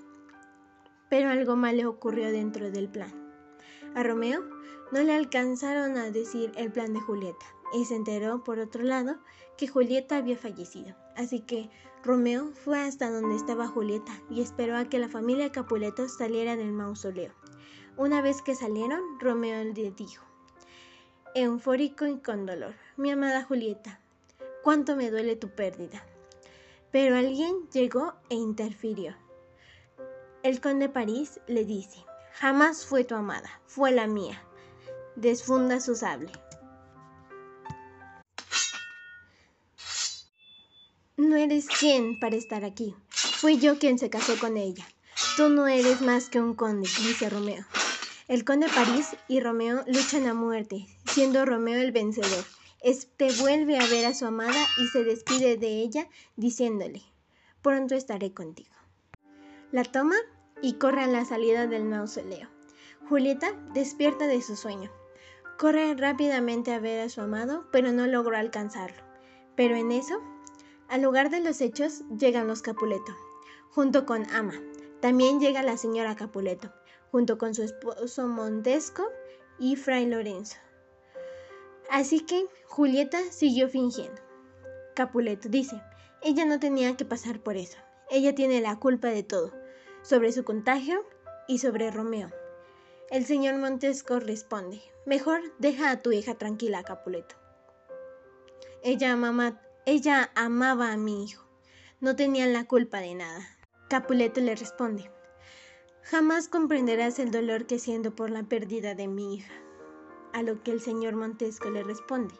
Pero 1.09 1.31
algo 1.31 1.57
malo 1.57 1.89
ocurrió 1.89 2.31
dentro 2.33 2.71
del 2.71 2.89
plan. 2.89 3.13
A 3.95 4.03
Romeo 4.03 4.43
no 4.93 5.03
le 5.03 5.15
alcanzaron 5.15 5.97
a 5.97 6.11
decir 6.11 6.53
el 6.57 6.73
plan 6.73 6.93
de 6.93 7.01
Julieta 7.01 7.47
y 7.73 7.85
se 7.85 7.97
enteró, 7.97 8.45
por 8.45 8.59
otro 8.59 8.83
lado, 8.83 9.17
que 9.57 9.69
Julieta 9.69 10.17
había 10.17 10.37
fallecido. 10.37 10.95
Así 11.17 11.41
que 11.41 11.71
Romeo 12.05 12.53
fue 12.55 12.81
hasta 12.81 13.11
donde 13.11 13.37
estaba 13.37 13.67
Julieta 13.67 14.21
y 14.31 14.41
esperó 14.41 14.77
a 14.77 14.85
que 14.85 14.99
la 14.99 15.09
familia 15.09 15.51
Capuleto 15.51 16.09
saliera 16.09 16.57
del 16.57 16.73
mausoleo. 16.73 17.33
Una 17.97 18.21
vez 18.21 18.43
que 18.43 18.55
salieron, 18.55 19.01
Romeo 19.19 19.65
le 19.65 19.91
dijo, 19.91 20.25
eufórico 21.35 22.07
y 22.07 22.19
con 22.19 22.47
dolor. 22.47 22.75
Mi 22.97 23.11
amada 23.11 23.43
Julieta, 23.43 24.01
cuánto 24.67 24.97
me 24.97 25.13
duele 25.13 25.37
tu 25.37 25.49
pérdida. 25.51 26.05
Pero 26.91 27.15
alguien 27.15 27.69
llegó 27.73 28.15
e 28.31 28.35
interfirió. 28.35 29.15
El 30.43 30.61
conde 30.61 30.89
París 30.89 31.39
le 31.47 31.65
dice, 31.65 32.05
jamás 32.33 32.85
fue 32.85 33.05
tu 33.05 33.15
amada, 33.15 33.61
fue 33.67 33.93
la 33.93 34.09
mía. 34.09 34.43
Desfunda 35.15 35.79
su 35.79 35.95
sable. 35.95 36.33
No 41.17 41.37
eres 41.37 41.69
quien 41.69 42.19
para 42.19 42.35
estar 42.35 42.65
aquí. 42.65 42.97
Fui 43.09 43.61
yo 43.61 43.79
quien 43.79 44.01
se 44.01 44.11
casó 44.11 44.37
con 44.37 44.57
ella. 44.57 44.85
Tú 45.37 45.49
no 45.49 45.69
eres 45.69 46.01
más 46.01 46.29
que 46.29 46.41
un 46.41 46.55
conde, 46.55 46.89
dice 47.07 47.31
Romeo. 47.31 47.65
El 48.27 48.45
conde 48.45 48.67
París 48.75 49.11
y 49.29 49.39
Romeo 49.39 49.85
luchan 49.87 50.27
a 50.27 50.35
muerte, 50.35 50.89
siendo 51.05 51.45
Romeo 51.45 51.81
el 51.81 51.93
vencedor. 51.93 52.56
Este 52.87 53.33
vuelve 53.41 53.77
a 53.81 53.87
ver 53.89 54.07
a 54.07 54.15
su 54.15 54.27
amada 54.27 54.65
y 54.79 54.87
se 54.87 55.03
despide 55.03 55.57
de 55.57 55.81
ella 55.81 56.09
diciéndole, 56.37 57.03
pronto 57.61 57.97
estaré 57.97 58.33
contigo. 58.33 58.77
La 59.73 59.83
toma 59.83 60.15
y 60.63 60.75
corre 60.75 61.03
a 61.03 61.09
la 61.09 61.25
salida 61.25 61.67
del 61.67 61.85
mausoleo. 61.85 62.49
Julieta 63.09 63.55
despierta 63.75 64.29
de 64.29 64.41
su 64.41 64.55
sueño. 64.55 64.93
Corre 65.59 65.97
rápidamente 65.97 66.73
a 66.73 66.79
ver 66.79 67.01
a 67.01 67.09
su 67.09 67.21
amado, 67.21 67.67
pero 67.73 67.91
no 67.91 68.07
logró 68.07 68.37
alcanzarlo. 68.37 69.03
Pero 69.57 69.75
en 69.75 69.91
eso, 69.91 70.23
al 70.87 71.03
lugar 71.03 71.31
de 71.31 71.41
los 71.41 71.61
hechos, 71.61 72.05
llegan 72.17 72.47
los 72.47 72.63
Capuleto, 72.63 73.17
junto 73.71 74.07
con 74.07 74.31
Ama. 74.31 74.55
También 75.01 75.41
llega 75.41 75.65
la 75.65 75.77
señora 75.77 76.15
Capuleto 76.15 76.73
junto 77.11 77.37
con 77.37 77.53
su 77.53 77.65
esposo 77.65 78.29
Montesco 78.29 79.09
y 79.59 79.75
Fray 79.75 80.07
Lorenzo. 80.07 80.59
Así 81.91 82.21
que 82.21 82.47
Julieta 82.67 83.21
siguió 83.31 83.69
fingiendo. 83.69 84.21
Capuleto 84.95 85.49
dice, 85.49 85.81
ella 86.23 86.45
no 86.45 86.59
tenía 86.59 86.97
que 86.97 87.05
pasar 87.05 87.41
por 87.41 87.57
eso. 87.57 87.79
Ella 88.11 88.35
tiene 88.35 88.61
la 88.61 88.77
culpa 88.79 89.09
de 89.09 89.23
todo, 89.23 89.53
sobre 90.03 90.33
su 90.33 90.45
contagio 90.45 91.05
y 91.49 91.59
sobre 91.59 91.91
Romeo. 91.91 92.31
El 93.11 93.25
señor 93.25 93.57
Montesco 93.57 94.19
responde, 94.21 94.81
mejor 95.05 95.41
deja 95.59 95.91
a 95.91 96.03
tu 96.03 96.13
hija 96.13 96.35
tranquila, 96.35 96.83
Capuleto. 96.83 97.37
Ella, 98.83 99.13
amaba, 99.13 99.61
ella 99.85 100.31
amaba 100.35 100.93
a 100.93 100.97
mi 100.97 101.25
hijo, 101.25 101.47
no 102.01 102.17
tenía 102.17 102.47
la 102.47 102.65
culpa 102.65 103.01
de 103.01 103.15
nada. 103.15 103.47
Capuleto 103.89 104.41
le 104.41 104.55
responde, 104.57 105.11
Jamás 106.03 106.47
comprenderás 106.47 107.19
el 107.19 107.33
dolor 107.33 107.67
que 107.67 107.81
siento 107.81 108.15
por 108.15 108.31
la 108.31 108.45
pérdida 108.45 108.95
de 108.95 109.09
mi 109.09 109.35
hija. 109.35 109.53
A 110.37 110.43
lo 110.43 110.63
que 110.63 110.71
el 110.71 110.83
señor 110.83 111.17
Montesco 111.17 111.71
le 111.71 111.83
responde. 111.83 112.35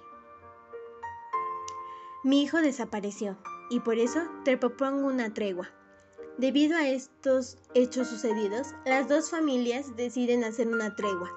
Mi 2.23 2.43
hijo 2.43 2.59
desapareció 2.59 3.39
y 3.71 3.81
por 3.81 3.97
eso 3.97 4.21
te 4.45 4.59
propongo 4.59 5.07
una 5.07 5.33
tregua. 5.33 5.71
Debido 6.37 6.77
a 6.77 6.87
estos 6.87 7.57
hechos 7.73 8.09
sucedidos, 8.09 8.75
las 8.85 9.09
dos 9.09 9.31
familias 9.31 9.97
deciden 9.97 10.45
hacer 10.45 10.69
una 10.69 10.95
tregua 10.95 11.33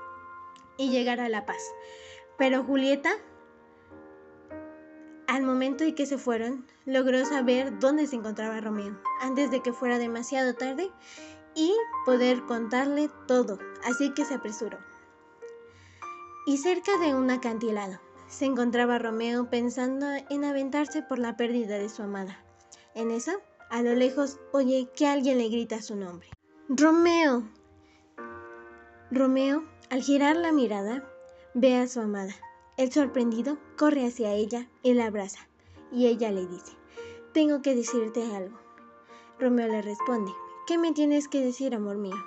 y 0.78 0.90
llegar 0.90 1.22
a 1.22 1.30
la 1.30 1.46
paz. 1.46 1.64
Pero 2.38 2.66
Julieta, 2.66 3.14
al 5.28 5.44
momento 5.44 5.86
en 5.86 5.96
que 5.96 6.06
se 6.06 6.18
fueron, 6.18 6.68
logró 6.86 7.24
saber 7.24 7.80
dónde 7.80 8.06
se 8.06 8.18
encontraba 8.18 8.60
Romeo, 8.60 9.00
antes 9.22 9.50
de 9.50 9.62
que 9.62 9.72
fuera 9.72 9.98
demasiado 9.98 10.56
tarde 10.56 10.92
y 11.56 11.74
poder 12.06 12.44
contarle 12.48 13.10
todo, 13.28 13.60
así 13.86 14.14
que 14.14 14.26
se 14.26 14.34
apresuró. 14.34 14.89
Y 16.50 16.58
cerca 16.58 16.98
de 16.98 17.14
un 17.14 17.30
acantilado 17.30 18.00
se 18.28 18.46
encontraba 18.46 18.98
Romeo 18.98 19.52
pensando 19.52 20.08
en 20.32 20.44
aventarse 20.44 21.04
por 21.04 21.20
la 21.20 21.38
pérdida 21.38 21.78
de 21.78 21.90
su 21.90 22.02
amada. 22.02 22.44
En 22.96 23.12
eso, 23.12 23.34
a 23.70 23.84
lo 23.84 23.94
lejos, 23.94 24.40
oye 24.52 24.90
que 24.96 25.06
alguien 25.06 25.38
le 25.38 25.48
grita 25.50 25.80
su 25.80 25.96
nombre. 25.96 26.28
Romeo. 26.68 27.44
Romeo, 29.12 29.64
al 29.92 30.02
girar 30.02 30.38
la 30.38 30.52
mirada, 30.52 31.08
ve 31.54 31.78
a 31.78 31.88
su 31.88 32.00
amada. 32.00 32.34
El 32.78 32.92
sorprendido 32.92 33.60
corre 33.78 34.08
hacia 34.08 34.34
ella 34.34 34.68
y 34.82 34.96
la 34.96 35.06
abraza. 35.06 35.48
Y 35.92 36.08
ella 36.08 36.32
le 36.32 36.48
dice, 36.48 36.76
tengo 37.32 37.62
que 37.62 37.76
decirte 37.76 38.24
algo. 38.36 38.58
Romeo 39.38 39.68
le 39.68 39.84
responde, 39.84 40.32
¿Qué 40.66 40.80
me 40.80 40.94
tienes 40.94 41.28
que 41.28 41.46
decir, 41.46 41.76
amor 41.76 41.98
mío? 41.98 42.18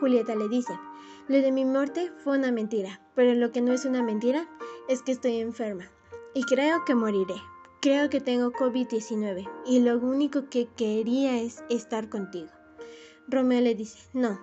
Julieta 0.00 0.34
le 0.36 0.48
dice, 0.48 0.72
lo 1.28 1.36
de 1.36 1.52
mi 1.52 1.64
muerte 1.64 2.10
fue 2.24 2.36
una 2.36 2.50
mentira, 2.50 3.00
pero 3.14 3.34
lo 3.34 3.52
que 3.52 3.60
no 3.60 3.72
es 3.72 3.84
una 3.84 4.02
mentira 4.02 4.48
es 4.88 5.02
que 5.02 5.12
estoy 5.12 5.36
enferma 5.36 5.88
y 6.34 6.42
creo 6.42 6.84
que 6.84 6.94
moriré. 6.94 7.36
Creo 7.80 8.10
que 8.10 8.20
tengo 8.20 8.52
COVID-19 8.52 9.48
y 9.66 9.80
lo 9.80 9.98
único 9.98 10.48
que 10.48 10.66
quería 10.76 11.38
es 11.40 11.62
estar 11.68 12.08
contigo. 12.08 12.50
Romeo 13.28 13.60
le 13.60 13.74
dice, 13.74 13.98
no, 14.12 14.40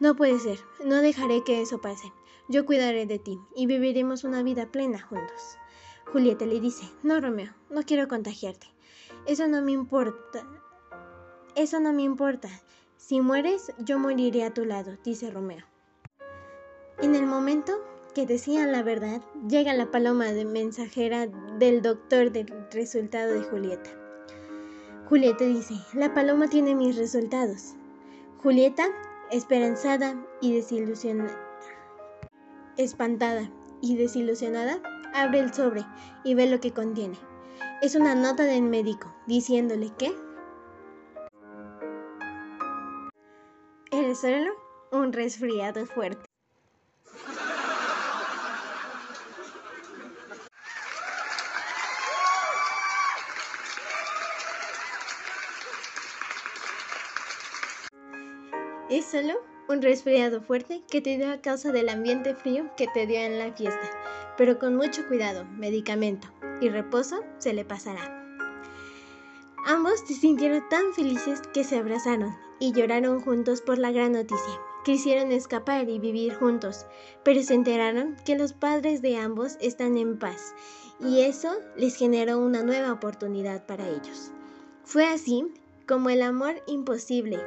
no 0.00 0.14
puede 0.14 0.38
ser, 0.38 0.58
no 0.84 0.96
dejaré 0.96 1.42
que 1.44 1.60
eso 1.60 1.80
pase. 1.80 2.12
Yo 2.48 2.66
cuidaré 2.66 3.06
de 3.06 3.18
ti 3.18 3.38
y 3.54 3.66
viviremos 3.66 4.24
una 4.24 4.42
vida 4.42 4.66
plena 4.66 5.00
juntos. 5.00 5.58
Julieta 6.12 6.44
le 6.44 6.60
dice, 6.60 6.84
no, 7.02 7.20
Romeo, 7.20 7.54
no 7.70 7.82
quiero 7.82 8.08
contagiarte. 8.08 8.66
Eso 9.26 9.46
no 9.48 9.62
me 9.62 9.72
importa. 9.72 10.46
Eso 11.54 11.78
no 11.80 11.92
me 11.92 12.02
importa. 12.02 12.48
Si 12.96 13.20
mueres, 13.20 13.72
yo 13.78 13.98
moriré 13.98 14.44
a 14.44 14.52
tu 14.52 14.64
lado, 14.64 14.96
dice 15.04 15.30
Romeo. 15.30 15.71
En 17.02 17.14
el 17.14 17.26
momento 17.26 17.72
que 18.14 18.26
decían 18.26 18.72
la 18.72 18.82
verdad, 18.82 19.20
llega 19.48 19.74
la 19.74 19.90
paloma 19.90 20.26
de 20.26 20.44
mensajera 20.44 21.26
del 21.58 21.82
doctor 21.82 22.32
del 22.32 22.46
resultado 22.70 23.34
de 23.34 23.42
Julieta. 23.42 23.90
Julieta 25.08 25.44
dice, 25.44 25.74
la 25.94 26.14
paloma 26.14 26.48
tiene 26.48 26.74
mis 26.74 26.96
resultados. 26.96 27.74
Julieta, 28.42 28.86
esperanzada 29.30 30.14
y 30.40 30.54
desilusionada, 30.54 31.36
espantada 32.76 33.50
y 33.80 33.96
desilusionada, 33.96 34.80
abre 35.12 35.40
el 35.40 35.52
sobre 35.52 35.84
y 36.24 36.34
ve 36.34 36.46
lo 36.46 36.60
que 36.60 36.72
contiene. 36.72 37.18
Es 37.82 37.96
una 37.96 38.14
nota 38.14 38.44
del 38.44 38.62
médico 38.62 39.12
diciéndole 39.26 39.90
que 39.98 40.14
solo 44.14 44.52
un 44.90 45.12
resfriado 45.12 45.86
fuerte. 45.86 46.26
Es 58.90 59.01
solo 59.12 59.34
un 59.68 59.82
resfriado 59.82 60.40
fuerte 60.40 60.80
que 60.90 61.02
te 61.02 61.18
dio 61.18 61.30
a 61.30 61.42
causa 61.42 61.70
del 61.70 61.90
ambiente 61.90 62.34
frío 62.34 62.70
que 62.78 62.88
te 62.88 63.06
dio 63.06 63.20
en 63.20 63.38
la 63.38 63.52
fiesta, 63.52 63.90
pero 64.38 64.58
con 64.58 64.74
mucho 64.74 65.06
cuidado, 65.06 65.44
medicamento 65.44 66.28
y 66.62 66.70
reposo 66.70 67.22
se 67.36 67.52
le 67.52 67.66
pasará. 67.66 68.24
Ambos 69.66 70.00
se 70.06 70.14
sintieron 70.14 70.66
tan 70.70 70.94
felices 70.94 71.42
que 71.52 71.62
se 71.62 71.76
abrazaron 71.76 72.34
y 72.58 72.72
lloraron 72.72 73.20
juntos 73.20 73.60
por 73.60 73.76
la 73.76 73.92
gran 73.92 74.12
noticia. 74.12 74.58
Quisieron 74.82 75.30
escapar 75.30 75.90
y 75.90 75.98
vivir 75.98 76.34
juntos, 76.34 76.86
pero 77.22 77.42
se 77.42 77.52
enteraron 77.52 78.16
que 78.24 78.38
los 78.38 78.54
padres 78.54 79.02
de 79.02 79.18
ambos 79.18 79.58
están 79.60 79.98
en 79.98 80.18
paz 80.18 80.54
y 80.98 81.20
eso 81.20 81.52
les 81.76 81.96
generó 81.96 82.38
una 82.38 82.62
nueva 82.62 82.92
oportunidad 82.92 83.66
para 83.66 83.86
ellos. 83.86 84.30
Fue 84.84 85.06
así 85.06 85.52
como 85.86 86.08
el 86.08 86.22
amor 86.22 86.62
imposible 86.66 87.38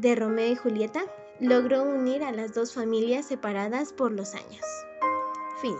de 0.00 0.14
Romeo 0.14 0.52
y 0.52 0.56
Julieta 0.56 1.02
logró 1.40 1.82
unir 1.82 2.22
a 2.22 2.30
las 2.30 2.54
dos 2.54 2.72
familias 2.72 3.26
separadas 3.26 3.92
por 3.92 4.12
los 4.12 4.34
años. 4.34 4.64
Fin. 5.60 5.76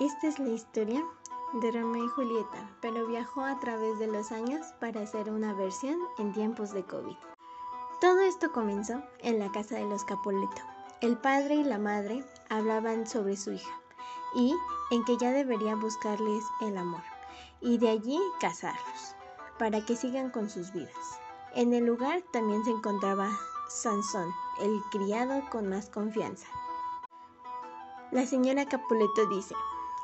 Esta 0.00 0.26
es 0.26 0.38
la 0.40 0.48
historia 0.48 1.04
de 1.60 1.70
Romeo 1.70 2.04
y 2.04 2.08
Julieta, 2.08 2.76
pero 2.82 3.06
viajó 3.06 3.42
a 3.42 3.60
través 3.60 4.00
de 4.00 4.08
los 4.08 4.32
años 4.32 4.66
para 4.80 5.02
hacer 5.02 5.30
una 5.30 5.54
versión 5.54 5.96
en 6.18 6.32
tiempos 6.32 6.72
de 6.72 6.82
COVID. 6.84 7.16
Todo 8.00 8.20
esto 8.20 8.50
comenzó 8.50 9.00
en 9.20 9.38
la 9.38 9.50
casa 9.52 9.76
de 9.76 9.84
los 9.84 10.04
Capoleto. 10.04 10.62
El 11.00 11.16
padre 11.16 11.54
y 11.54 11.64
la 11.64 11.78
madre 11.78 12.24
hablaban 12.50 13.06
sobre 13.06 13.36
su 13.36 13.52
hija 13.52 13.80
y 14.34 14.52
en 14.94 15.04
que 15.04 15.16
ya 15.16 15.32
debería 15.32 15.74
buscarles 15.74 16.44
el 16.60 16.78
amor 16.78 17.02
y 17.60 17.78
de 17.78 17.88
allí 17.88 18.20
casarlos 18.40 19.16
para 19.58 19.84
que 19.84 19.96
sigan 19.96 20.30
con 20.30 20.48
sus 20.48 20.72
vidas. 20.72 20.94
En 21.54 21.74
el 21.74 21.84
lugar 21.84 22.22
también 22.32 22.64
se 22.64 22.70
encontraba 22.70 23.28
Sansón, 23.68 24.28
el 24.60 24.80
criado 24.92 25.42
con 25.50 25.68
más 25.68 25.88
confianza. 25.90 26.46
La 28.12 28.24
señora 28.24 28.66
Capuleto 28.66 29.26
dice, 29.26 29.56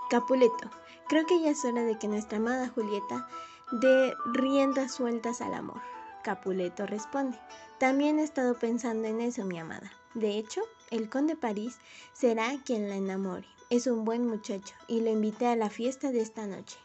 Capuleto, 0.09 0.69
creo 1.09 1.25
que 1.25 1.41
ya 1.41 1.51
es 1.51 1.65
hora 1.65 1.85
de 1.85 1.97
que 1.97 2.09
nuestra 2.09 2.39
amada 2.39 2.69
Julieta 2.75 3.29
dé 3.71 4.13
riendas 4.33 4.95
sueltas 4.95 5.41
al 5.41 5.55
amor. 5.55 5.81
Capuleto 6.25 6.87
responde, 6.87 7.39
también 7.79 8.19
he 8.19 8.25
estado 8.25 8.55
pensando 8.55 9.07
en 9.07 9.21
eso, 9.21 9.45
mi 9.45 9.61
amada. 9.61 9.93
De 10.15 10.37
hecho, 10.37 10.63
el 10.91 11.09
conde 11.09 11.37
París 11.37 11.79
será 12.13 12.51
quien 12.65 12.89
la 12.89 12.97
enamore. 12.97 13.47
Es 13.71 13.87
un 13.87 14.05
buen 14.05 14.27
muchacho 14.27 14.75
y 14.89 15.01
lo 15.01 15.11
invité 15.11 15.47
a 15.47 15.57
la 15.57 15.71
fiesta 15.71 16.11
de 16.11 16.21
esta 16.21 16.47
noche. 16.47 16.77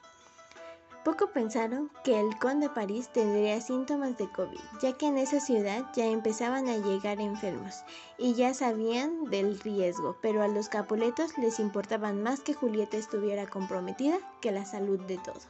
Poco 1.04 1.28
pensaron 1.28 1.92
que 2.04 2.20
el 2.20 2.36
conde 2.40 2.68
París 2.68 3.10
tendría 3.14 3.62
síntomas 3.62 4.18
de 4.18 4.28
COVID, 4.32 4.60
ya 4.82 4.94
que 4.94 5.06
en 5.06 5.20
esa 5.20 5.40
ciudad 5.40 5.86
ya 5.96 6.06
empezaban 6.06 6.68
a 6.68 6.78
llegar 6.78 7.22
enfermos 7.22 7.84
y 8.18 8.34
ya 8.34 8.56
sabían 8.56 9.26
del 9.26 9.60
riesgo, 9.60 10.18
pero 10.22 10.42
a 10.42 10.48
los 10.48 10.68
capuletos 10.68 11.38
les 11.38 11.60
importaban 11.60 12.24
más 12.24 12.40
que 12.40 12.56
Julieta 12.56 12.98
estuviera 12.98 13.48
comprometida 13.48 14.18
que 14.42 14.52
la 14.52 14.66
salud 14.66 15.00
de 15.02 15.20
todos. 15.20 15.48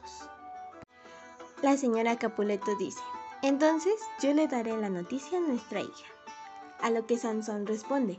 La 1.62 1.78
señora 1.78 2.18
Capuleto 2.18 2.76
dice, 2.76 3.00
entonces 3.42 3.94
yo 4.22 4.34
le 4.34 4.48
daré 4.48 4.76
la 4.76 4.90
noticia 4.90 5.38
a 5.38 5.40
nuestra 5.40 5.80
hija. 5.80 6.06
A 6.82 6.90
lo 6.90 7.06
que 7.06 7.16
Sansón 7.16 7.66
responde, 7.66 8.18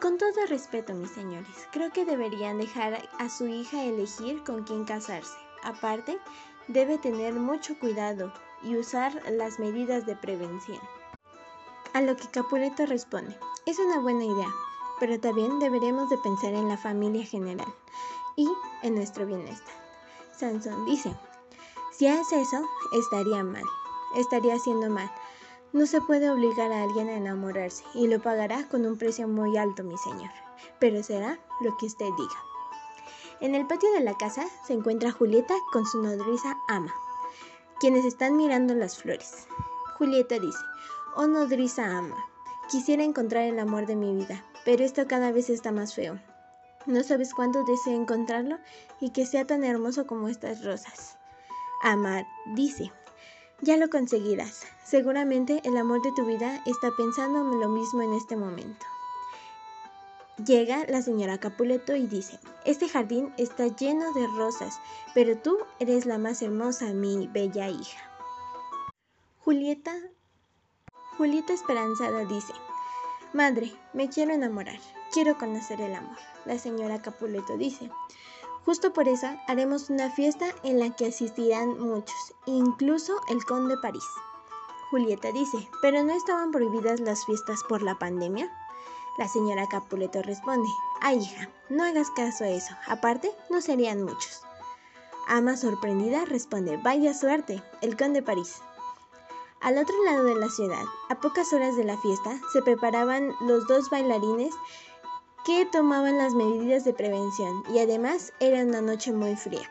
con 0.00 0.16
todo 0.16 0.46
respeto, 0.48 0.94
mis 0.94 1.10
señores, 1.10 1.68
creo 1.72 1.90
que 1.92 2.04
deberían 2.04 2.58
dejar 2.58 3.08
a 3.18 3.28
su 3.28 3.46
hija 3.46 3.82
elegir 3.82 4.44
con 4.44 4.62
quién 4.62 4.84
casarse. 4.84 5.36
Aparte, 5.64 6.18
debe 6.68 6.98
tener 6.98 7.34
mucho 7.34 7.78
cuidado 7.78 8.32
y 8.62 8.76
usar 8.76 9.20
las 9.30 9.58
medidas 9.58 10.06
de 10.06 10.14
prevención. 10.14 10.80
A 11.94 12.00
lo 12.00 12.16
que 12.16 12.28
Capuleto 12.30 12.86
responde, 12.86 13.36
es 13.66 13.78
una 13.78 13.98
buena 13.98 14.24
idea, 14.24 14.48
pero 15.00 15.18
también 15.18 15.58
deberemos 15.58 16.08
de 16.10 16.18
pensar 16.18 16.52
en 16.52 16.68
la 16.68 16.76
familia 16.76 17.24
general 17.24 17.72
y 18.36 18.48
en 18.82 18.94
nuestro 18.94 19.26
bienestar. 19.26 19.74
Sansón 20.32 20.84
dice, 20.86 21.12
si 21.92 22.06
hace 22.06 22.40
eso, 22.40 22.64
estaría 22.92 23.42
mal, 23.42 23.64
estaría 24.16 24.54
haciendo 24.54 24.88
mal. 24.88 25.10
No 25.72 25.84
se 25.84 26.00
puede 26.00 26.30
obligar 26.30 26.72
a 26.72 26.82
alguien 26.82 27.08
a 27.08 27.16
enamorarse 27.16 27.84
y 27.92 28.06
lo 28.06 28.20
pagará 28.20 28.66
con 28.68 28.86
un 28.86 28.96
precio 28.96 29.28
muy 29.28 29.58
alto, 29.58 29.84
mi 29.84 29.98
señor, 29.98 30.30
pero 30.78 31.02
será 31.02 31.38
lo 31.60 31.76
que 31.76 31.86
usted 31.86 32.06
diga. 32.16 32.42
En 33.40 33.54
el 33.54 33.66
patio 33.66 33.92
de 33.92 34.00
la 34.00 34.16
casa 34.16 34.46
se 34.66 34.72
encuentra 34.72 35.12
Julieta 35.12 35.54
con 35.72 35.84
su 35.84 36.02
nodriza 36.02 36.56
Ama, 36.68 36.94
quienes 37.80 38.06
están 38.06 38.36
mirando 38.36 38.74
las 38.74 38.96
flores. 38.96 39.46
Julieta 39.98 40.38
dice, 40.38 40.58
oh 41.16 41.26
nodriza 41.26 41.98
Ama, 41.98 42.16
quisiera 42.70 43.04
encontrar 43.04 43.44
el 43.44 43.58
amor 43.58 43.84
de 43.86 43.96
mi 43.96 44.14
vida, 44.14 44.44
pero 44.64 44.84
esto 44.84 45.06
cada 45.06 45.32
vez 45.32 45.50
está 45.50 45.70
más 45.70 45.94
feo. 45.94 46.18
No 46.86 47.02
sabes 47.02 47.34
cuánto 47.34 47.62
deseo 47.64 47.94
encontrarlo 47.94 48.58
y 49.00 49.10
que 49.10 49.26
sea 49.26 49.46
tan 49.46 49.62
hermoso 49.64 50.06
como 50.06 50.28
estas 50.28 50.64
rosas. 50.64 51.18
Ama 51.82 52.26
dice, 52.54 52.90
ya 53.60 53.76
lo 53.76 53.88
conseguirás. 53.88 54.66
Seguramente 54.84 55.60
el 55.64 55.76
amor 55.76 56.02
de 56.02 56.12
tu 56.12 56.24
vida 56.24 56.62
está 56.66 56.90
pensando 56.96 57.44
lo 57.44 57.68
mismo 57.68 58.02
en 58.02 58.14
este 58.14 58.36
momento. 58.36 58.86
Llega 60.44 60.84
la 60.88 61.02
señora 61.02 61.38
Capuleto 61.38 61.96
y 61.96 62.06
dice, 62.06 62.38
este 62.64 62.88
jardín 62.88 63.32
está 63.36 63.66
lleno 63.66 64.12
de 64.12 64.26
rosas, 64.36 64.78
pero 65.12 65.36
tú 65.36 65.58
eres 65.80 66.06
la 66.06 66.18
más 66.18 66.42
hermosa, 66.42 66.92
mi 66.92 67.26
bella 67.26 67.68
hija. 67.68 67.98
Julieta, 69.40 69.96
Julieta 71.16 71.52
esperanzada 71.52 72.24
dice, 72.24 72.52
Madre, 73.32 73.72
me 73.92 74.08
quiero 74.08 74.32
enamorar, 74.32 74.78
quiero 75.12 75.36
conocer 75.36 75.80
el 75.80 75.94
amor. 75.94 76.16
La 76.44 76.58
señora 76.58 77.02
Capuleto 77.02 77.56
dice, 77.58 77.90
Justo 78.68 78.92
por 78.92 79.08
eso 79.08 79.26
haremos 79.46 79.88
una 79.88 80.10
fiesta 80.10 80.44
en 80.62 80.78
la 80.78 80.94
que 80.94 81.06
asistirán 81.06 81.80
muchos, 81.80 82.34
incluso 82.44 83.14
el 83.30 83.42
conde 83.46 83.78
París. 83.80 84.04
Julieta 84.90 85.32
dice, 85.32 85.66
¿pero 85.80 86.04
no 86.04 86.12
estaban 86.12 86.50
prohibidas 86.50 87.00
las 87.00 87.24
fiestas 87.24 87.64
por 87.66 87.80
la 87.80 87.98
pandemia? 87.98 88.52
La 89.16 89.26
señora 89.26 89.66
Capuleto 89.68 90.20
responde, 90.20 90.68
ay 91.00 91.16
hija, 91.16 91.48
no 91.70 91.82
hagas 91.82 92.10
caso 92.10 92.44
a 92.44 92.48
eso, 92.48 92.74
aparte 92.86 93.30
no 93.48 93.62
serían 93.62 94.02
muchos. 94.02 94.42
Ama 95.28 95.56
sorprendida 95.56 96.26
responde, 96.26 96.76
vaya 96.76 97.14
suerte, 97.14 97.62
el 97.80 97.96
conde 97.96 98.20
París. 98.20 98.56
Al 99.62 99.78
otro 99.78 99.94
lado 100.04 100.24
de 100.24 100.34
la 100.34 100.50
ciudad, 100.50 100.84
a 101.08 101.18
pocas 101.18 101.54
horas 101.54 101.74
de 101.78 101.84
la 101.84 101.96
fiesta, 101.96 102.38
se 102.52 102.60
preparaban 102.60 103.32
los 103.40 103.66
dos 103.66 103.88
bailarines 103.88 104.54
que 105.44 105.66
tomaban 105.66 106.18
las 106.18 106.34
medidas 106.34 106.84
de 106.84 106.92
prevención 106.92 107.62
y 107.72 107.78
además 107.78 108.32
era 108.40 108.62
una 108.62 108.80
noche 108.80 109.12
muy 109.12 109.36
fría. 109.36 109.70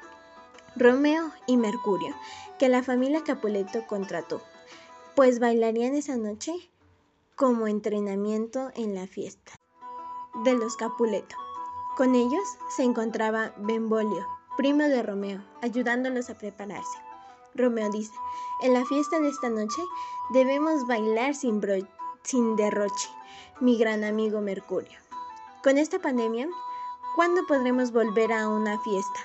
Romeo 0.75 1.31
y 1.47 1.57
Mercurio, 1.57 2.15
que 2.59 2.69
la 2.69 2.83
familia 2.83 3.23
Capuleto 3.23 3.85
contrató, 3.87 4.41
pues 5.15 5.39
bailarían 5.39 5.95
esa 5.95 6.17
noche 6.17 6.53
como 7.35 7.67
entrenamiento 7.67 8.71
en 8.75 8.95
la 8.95 9.07
fiesta 9.07 9.53
de 10.43 10.53
los 10.53 10.77
Capuleto. 10.77 11.35
Con 11.95 12.13
ellos 12.13 12.43
se 12.75 12.83
encontraba 12.83 13.53
Benvolio, 13.57 14.25
primo 14.55 14.83
de 14.83 15.01
Romeo, 15.01 15.43
ayudándolos 15.61 16.29
a 16.29 16.37
prepararse. 16.37 16.97
Romeo 17.55 17.89
dice, 17.89 18.13
en 18.61 18.73
la 18.73 18.85
fiesta 18.85 19.19
de 19.19 19.29
esta 19.29 19.49
noche 19.49 19.81
debemos 20.31 20.85
bailar 20.85 21.33
sin, 21.33 21.59
sin 22.23 22.55
derroche, 22.55 23.09
mi 23.59 23.77
gran 23.77 24.03
amigo 24.03 24.41
Mercurio. 24.41 25.06
Con 25.63 25.79
esta 25.79 25.97
pandemia, 25.99 26.47
¿cuándo 27.15 27.45
podremos 27.47 27.91
volver 27.91 28.31
a 28.31 28.47
una 28.47 28.79
fiesta? 28.79 29.19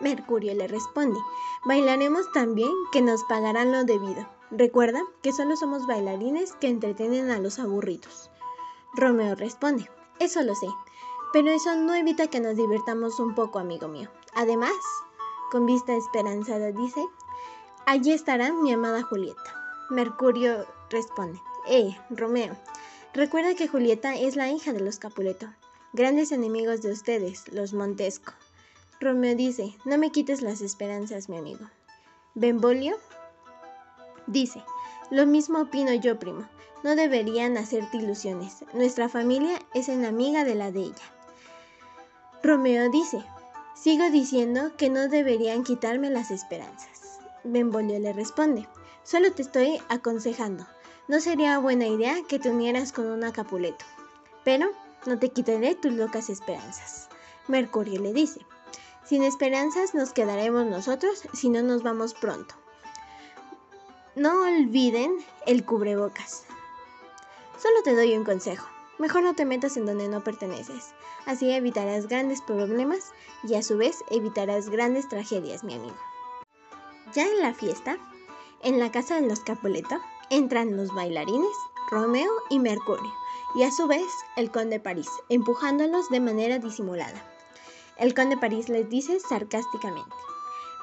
Mercurio 0.00 0.52
le 0.54 0.66
responde, 0.66 1.18
bailaremos 1.64 2.30
también 2.32 2.72
que 2.90 3.00
nos 3.00 3.22
pagarán 3.24 3.70
lo 3.70 3.84
debido. 3.84 4.28
Recuerda 4.50 5.00
que 5.22 5.32
solo 5.32 5.56
somos 5.56 5.86
bailarines 5.86 6.52
que 6.54 6.68
entretienen 6.68 7.30
a 7.30 7.38
los 7.38 7.60
aburridos. 7.60 8.28
Romeo 8.94 9.36
responde, 9.36 9.88
eso 10.18 10.42
lo 10.42 10.56
sé, 10.56 10.66
pero 11.32 11.50
eso 11.50 11.76
no 11.76 11.94
evita 11.94 12.26
que 12.26 12.40
nos 12.40 12.56
divirtamos 12.56 13.20
un 13.20 13.36
poco, 13.36 13.60
amigo 13.60 13.86
mío. 13.86 14.10
Además, 14.34 14.74
con 15.52 15.64
vista 15.64 15.94
esperanzada 15.94 16.72
dice, 16.72 17.06
allí 17.86 18.12
estará 18.12 18.52
mi 18.52 18.72
amada 18.72 19.04
Julieta. 19.04 19.86
Mercurio 19.90 20.66
responde, 20.90 21.40
eh, 21.68 21.96
Romeo, 22.10 22.56
recuerda 23.16 23.54
que 23.54 23.66
Julieta 23.66 24.14
es 24.14 24.36
la 24.36 24.50
hija 24.50 24.72
de 24.72 24.80
los 24.80 24.98
Capuleto, 24.98 25.48
grandes 25.92 26.32
enemigos 26.32 26.82
de 26.82 26.92
ustedes, 26.92 27.50
los 27.52 27.72
Montesco. 27.72 28.32
Romeo 29.00 29.34
dice, 29.34 29.74
no 29.84 29.98
me 29.98 30.10
quites 30.12 30.42
las 30.42 30.60
esperanzas, 30.60 31.28
mi 31.28 31.38
amigo. 31.38 31.66
Benvolio 32.34 32.96
Dice, 34.26 34.62
lo 35.10 35.24
mismo 35.24 35.60
opino 35.60 35.94
yo, 35.94 36.18
primo. 36.18 36.48
No 36.82 36.96
deberían 36.96 37.56
hacerte 37.56 37.96
ilusiones. 37.98 38.64
Nuestra 38.74 39.08
familia 39.08 39.60
es 39.72 39.88
enemiga 39.88 40.44
de 40.44 40.56
la 40.56 40.72
de 40.72 40.80
ella. 40.80 41.14
Romeo 42.42 42.90
dice, 42.90 43.24
sigo 43.74 44.10
diciendo 44.10 44.72
que 44.76 44.90
no 44.90 45.08
deberían 45.08 45.62
quitarme 45.62 46.10
las 46.10 46.30
esperanzas. 46.30 47.20
Benvolio 47.44 47.98
le 48.00 48.12
responde, 48.12 48.68
solo 49.04 49.32
te 49.32 49.42
estoy 49.42 49.80
aconsejando. 49.88 50.66
No 51.08 51.20
sería 51.20 51.58
buena 51.58 51.86
idea 51.86 52.16
que 52.28 52.40
te 52.40 52.50
unieras 52.50 52.92
con 52.92 53.06
una 53.06 53.32
Capuleto. 53.32 53.84
Pero 54.44 54.70
no 55.06 55.18
te 55.18 55.28
quitaré 55.28 55.76
tus 55.76 55.92
locas 55.92 56.28
esperanzas. 56.30 57.08
Mercurio 57.46 58.00
le 58.00 58.12
dice, 58.12 58.40
sin 59.04 59.22
esperanzas 59.22 59.94
nos 59.94 60.12
quedaremos 60.12 60.66
nosotros 60.66 61.22
si 61.32 61.48
no 61.48 61.62
nos 61.62 61.84
vamos 61.84 62.14
pronto. 62.14 62.56
No 64.16 64.42
olviden 64.42 65.16
el 65.46 65.64
cubrebocas. 65.64 66.44
Solo 67.56 67.82
te 67.84 67.94
doy 67.94 68.16
un 68.16 68.24
consejo. 68.24 68.66
Mejor 68.98 69.22
no 69.22 69.34
te 69.34 69.44
metas 69.44 69.76
en 69.76 69.86
donde 69.86 70.08
no 70.08 70.24
perteneces. 70.24 70.92
Así 71.24 71.52
evitarás 71.52 72.08
grandes 72.08 72.40
problemas 72.40 73.12
y 73.44 73.54
a 73.54 73.62
su 73.62 73.76
vez 73.76 74.02
evitarás 74.10 74.70
grandes 74.70 75.08
tragedias, 75.08 75.62
mi 75.62 75.74
amigo. 75.74 75.96
Ya 77.14 77.26
en 77.26 77.40
la 77.42 77.54
fiesta, 77.54 77.96
en 78.62 78.80
la 78.80 78.90
casa 78.90 79.20
de 79.20 79.28
los 79.28 79.40
Capuleto, 79.40 80.00
entran 80.30 80.76
los 80.76 80.94
bailarines, 80.94 81.56
Romeo 81.90 82.30
y 82.50 82.58
Mercurio, 82.58 83.12
y 83.54 83.62
a 83.62 83.70
su 83.70 83.86
vez 83.86 84.06
el 84.36 84.50
conde 84.50 84.80
París, 84.80 85.08
empujándolos 85.28 86.08
de 86.10 86.20
manera 86.20 86.58
disimulada. 86.58 87.22
El 87.96 88.14
conde 88.14 88.36
París 88.36 88.68
les 88.68 88.88
dice 88.90 89.20
sarcásticamente, 89.20 90.14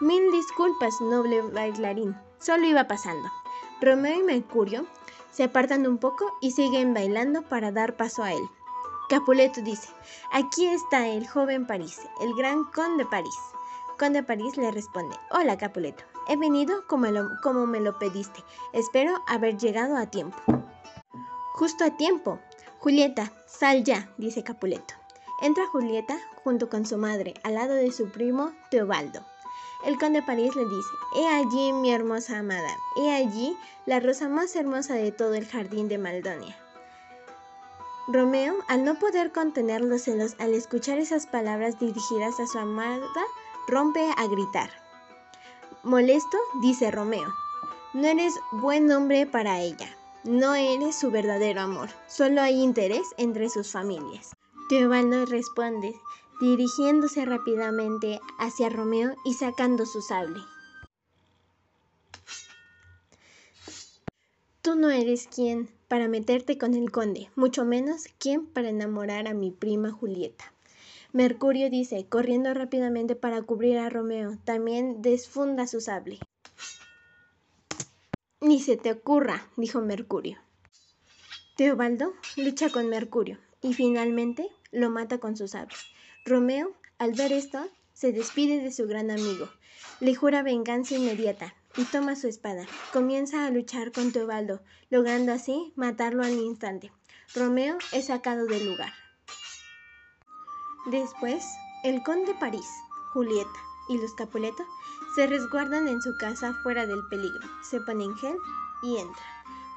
Mil 0.02 0.32
disculpas, 0.32 1.00
noble 1.02 1.42
bailarín, 1.42 2.16
solo 2.40 2.66
iba 2.66 2.88
pasando. 2.88 3.30
Romeo 3.80 4.20
y 4.20 4.24
Mercurio 4.24 4.88
se 5.32 5.44
apartan 5.44 5.86
un 5.86 5.98
poco 5.98 6.26
y 6.42 6.52
siguen 6.52 6.94
bailando 6.94 7.44
para 7.44 7.72
dar 7.72 7.96
paso 7.96 8.24
a 8.24 8.34
él. 8.34 8.44
Capuleto 9.10 9.62
dice, 9.62 9.90
aquí 10.32 10.66
está 10.66 11.08
el 11.08 11.28
joven 11.28 11.68
París, 11.68 12.00
el 12.22 12.34
gran 12.34 12.64
conde 12.72 13.06
París. 13.06 13.36
Conde 14.00 14.24
París 14.24 14.58
le 14.58 14.72
responde, 14.72 15.16
hola 15.32 15.58
Capuleto, 15.58 16.04
he 16.28 16.38
venido 16.38 16.86
como, 16.88 17.08
como 17.42 17.66
me 17.66 17.80
lo 17.80 18.00
pediste, 18.00 18.44
espero 18.74 19.24
haber 19.28 19.58
llegado 19.58 19.98
a 19.98 20.08
tiempo. 20.08 20.38
Justo 21.54 21.84
a 21.84 21.98
tiempo. 21.98 22.40
Julieta, 22.80 23.32
sal 23.48 23.84
ya, 23.84 24.10
dice 24.18 24.44
Capuleto. 24.44 24.96
Entra 25.42 25.68
Julieta 25.68 26.18
junto 26.44 26.70
con 26.70 26.86
su 26.86 26.98
madre, 26.98 27.34
al 27.44 27.56
lado 27.56 27.74
de 27.74 27.92
su 27.92 28.10
primo 28.10 28.52
Teobaldo. 28.72 29.26
El 29.86 29.98
conde 29.98 30.22
París 30.22 30.56
le 30.56 30.64
dice, 30.64 30.90
He 31.16 31.28
allí 31.28 31.74
mi 31.74 31.92
hermosa 31.92 32.40
amada, 32.40 32.76
he 32.98 33.12
allí 33.12 33.56
la 33.86 34.00
rosa 34.00 34.30
más 34.30 34.56
hermosa 34.56 34.96
de 34.96 35.12
todo 35.12 35.34
el 35.34 35.46
jardín 35.46 35.90
de 35.90 35.98
Maldonia. 35.98 36.58
Romeo, 38.08 38.56
al 38.68 38.84
no 38.84 38.96
poder 38.96 39.32
contener 39.32 39.82
los 39.82 40.04
celos 40.04 40.36
al 40.40 40.54
escuchar 40.54 41.00
esas 41.00 41.28
palabras 41.28 41.80
dirigidas 41.80 42.40
a 42.40 42.48
su 42.48 42.60
amada, 42.60 43.08
rompe 43.68 44.10
a 44.18 44.28
gritar. 44.28 44.83
Molesto, 45.86 46.38
dice 46.62 46.92
Romeo, 46.92 47.36
no 47.94 48.08
eres 48.08 48.34
buen 48.54 48.90
hombre 48.90 49.26
para 49.26 49.60
ella, 49.60 49.98
no 50.24 50.56
eres 50.56 50.96
su 50.96 51.12
verdadero 51.12 51.60
amor, 51.60 51.90
solo 52.08 52.42
hay 52.42 52.62
interés 52.62 53.06
entre 53.18 53.50
sus 53.50 53.74
familias. 53.74 54.32
Teobaldo 54.70 55.26
responde, 55.26 55.94
dirigiéndose 56.40 57.26
rápidamente 57.26 58.22
hacia 58.40 58.70
Romeo 58.70 59.14
y 59.26 59.34
sacando 59.34 59.86
su 59.86 60.02
sable. 60.02 60.40
Tú 64.62 64.76
no 64.76 64.90
eres 64.90 65.28
quien 65.28 65.70
para 65.90 66.08
meterte 66.08 66.58
con 66.58 66.76
el 66.76 66.92
conde, 66.92 67.30
mucho 67.36 67.66
menos 67.66 68.06
quien 68.20 68.46
para 68.46 68.70
enamorar 68.70 69.28
a 69.28 69.34
mi 69.34 69.52
prima 69.52 69.92
Julieta. 69.92 70.53
Mercurio 71.16 71.70
dice, 71.70 72.08
corriendo 72.10 72.52
rápidamente 72.56 73.16
para 73.16 73.44
cubrir 73.44 73.78
a 73.78 73.88
Romeo, 73.88 74.40
también 74.46 75.04
desfunda 75.04 75.68
su 75.68 75.80
sable. 75.80 76.18
Ni 78.42 78.60
se 78.60 78.78
te 78.78 78.92
ocurra, 78.92 79.48
dijo 79.56 79.80
Mercurio. 79.80 80.40
Teobaldo 81.56 82.14
lucha 82.36 82.72
con 82.72 82.90
Mercurio 82.90 83.38
y 83.62 83.76
finalmente 83.76 84.50
lo 84.72 84.90
mata 84.90 85.20
con 85.20 85.38
su 85.38 85.48
sable. 85.48 85.76
Romeo, 86.26 86.74
al 86.98 87.12
ver 87.12 87.32
esto, 87.32 87.64
se 87.94 88.12
despide 88.12 88.64
de 88.64 88.72
su 88.72 88.88
gran 88.88 89.12
amigo, 89.12 89.52
le 90.00 90.16
jura 90.16 90.42
venganza 90.42 90.96
inmediata 90.96 91.54
y 91.78 91.84
toma 91.84 92.16
su 92.16 92.28
espada. 92.28 92.66
Comienza 92.92 93.46
a 93.46 93.52
luchar 93.52 93.92
con 93.92 94.12
Teobaldo, 94.12 94.64
logrando 94.90 95.32
así 95.32 95.74
matarlo 95.76 96.24
al 96.24 96.34
instante. 96.34 96.92
Romeo 97.36 97.78
es 97.92 98.08
sacado 98.08 98.48
del 98.48 98.66
lugar. 98.66 99.03
Después, 100.86 101.46
el 101.84 102.04
conde 102.04 102.34
París, 102.40 102.70
Julieta 103.14 103.50
y 103.88 103.98
los 103.98 104.14
Capuleto 104.14 104.64
se 105.16 105.28
resguardan 105.28 105.88
en 105.88 106.02
su 106.02 106.18
casa 106.18 106.54
fuera 106.64 106.86
del 106.86 107.06
peligro. 107.08 107.48
Se 107.62 107.80
ponen 107.82 108.16
gel 108.18 108.38
y 108.82 108.98
entra. 108.98 109.24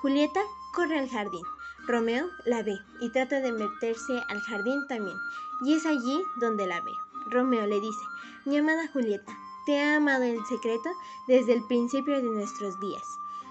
Julieta 0.03 0.41
corre 0.75 0.99
al 0.99 1.09
jardín. 1.09 1.45
Romeo 1.87 2.27
la 2.45 2.63
ve 2.63 2.77
y 3.01 3.11
trata 3.11 3.41
de 3.41 3.53
meterse 3.53 4.21
al 4.29 4.41
jardín 4.41 4.87
también, 4.89 5.17
y 5.63 5.75
es 5.75 5.87
allí 5.87 6.21
donde 6.41 6.67
la 6.67 6.81
ve. 6.81 6.93
Romeo 7.31 7.67
le 7.67 7.81
dice, 7.81 8.03
mi 8.45 8.57
amada 8.57 8.89
Julieta, 8.93 9.37
te 9.67 9.75
he 9.75 9.95
amado 9.95 10.25
en 10.25 10.45
secreto 10.47 10.91
desde 11.29 11.53
el 11.53 11.65
principio 11.65 12.17
de 12.17 12.23
nuestros 12.23 12.81
días. 12.81 13.03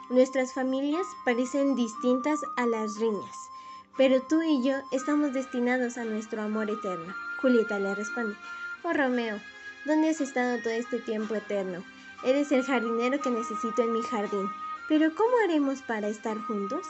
Nuestras 0.10 0.54
familias 0.54 1.08
parecen 1.24 1.76
distintas 1.76 2.42
a 2.58 2.66
las 2.66 2.98
riñas, 2.98 3.36
pero 3.98 4.22
tú 4.22 4.42
y 4.42 4.62
yo 4.62 4.76
estamos 4.92 5.34
destinados 5.34 5.98
a 5.98 6.04
nuestro 6.04 6.42
amor 6.42 6.70
eterno. 6.70 7.14
Julieta 7.46 7.78
le 7.78 7.94
responde, 7.94 8.36
oh 8.82 8.92
Romeo, 8.92 9.40
¿dónde 9.86 10.10
has 10.10 10.20
estado 10.20 10.58
todo 10.64 10.74
este 10.74 10.98
tiempo 10.98 11.36
eterno? 11.36 11.84
Eres 12.24 12.52
el 12.52 12.64
jardinero 12.64 13.22
que 13.22 13.30
necesito 13.30 13.84
en 13.84 13.94
mi 13.94 14.02
jardín, 14.02 14.50
pero 14.90 15.14
¿cómo 15.14 15.30
haremos 15.44 15.84
para 15.84 16.08
estar 16.08 16.42
juntos? 16.42 16.88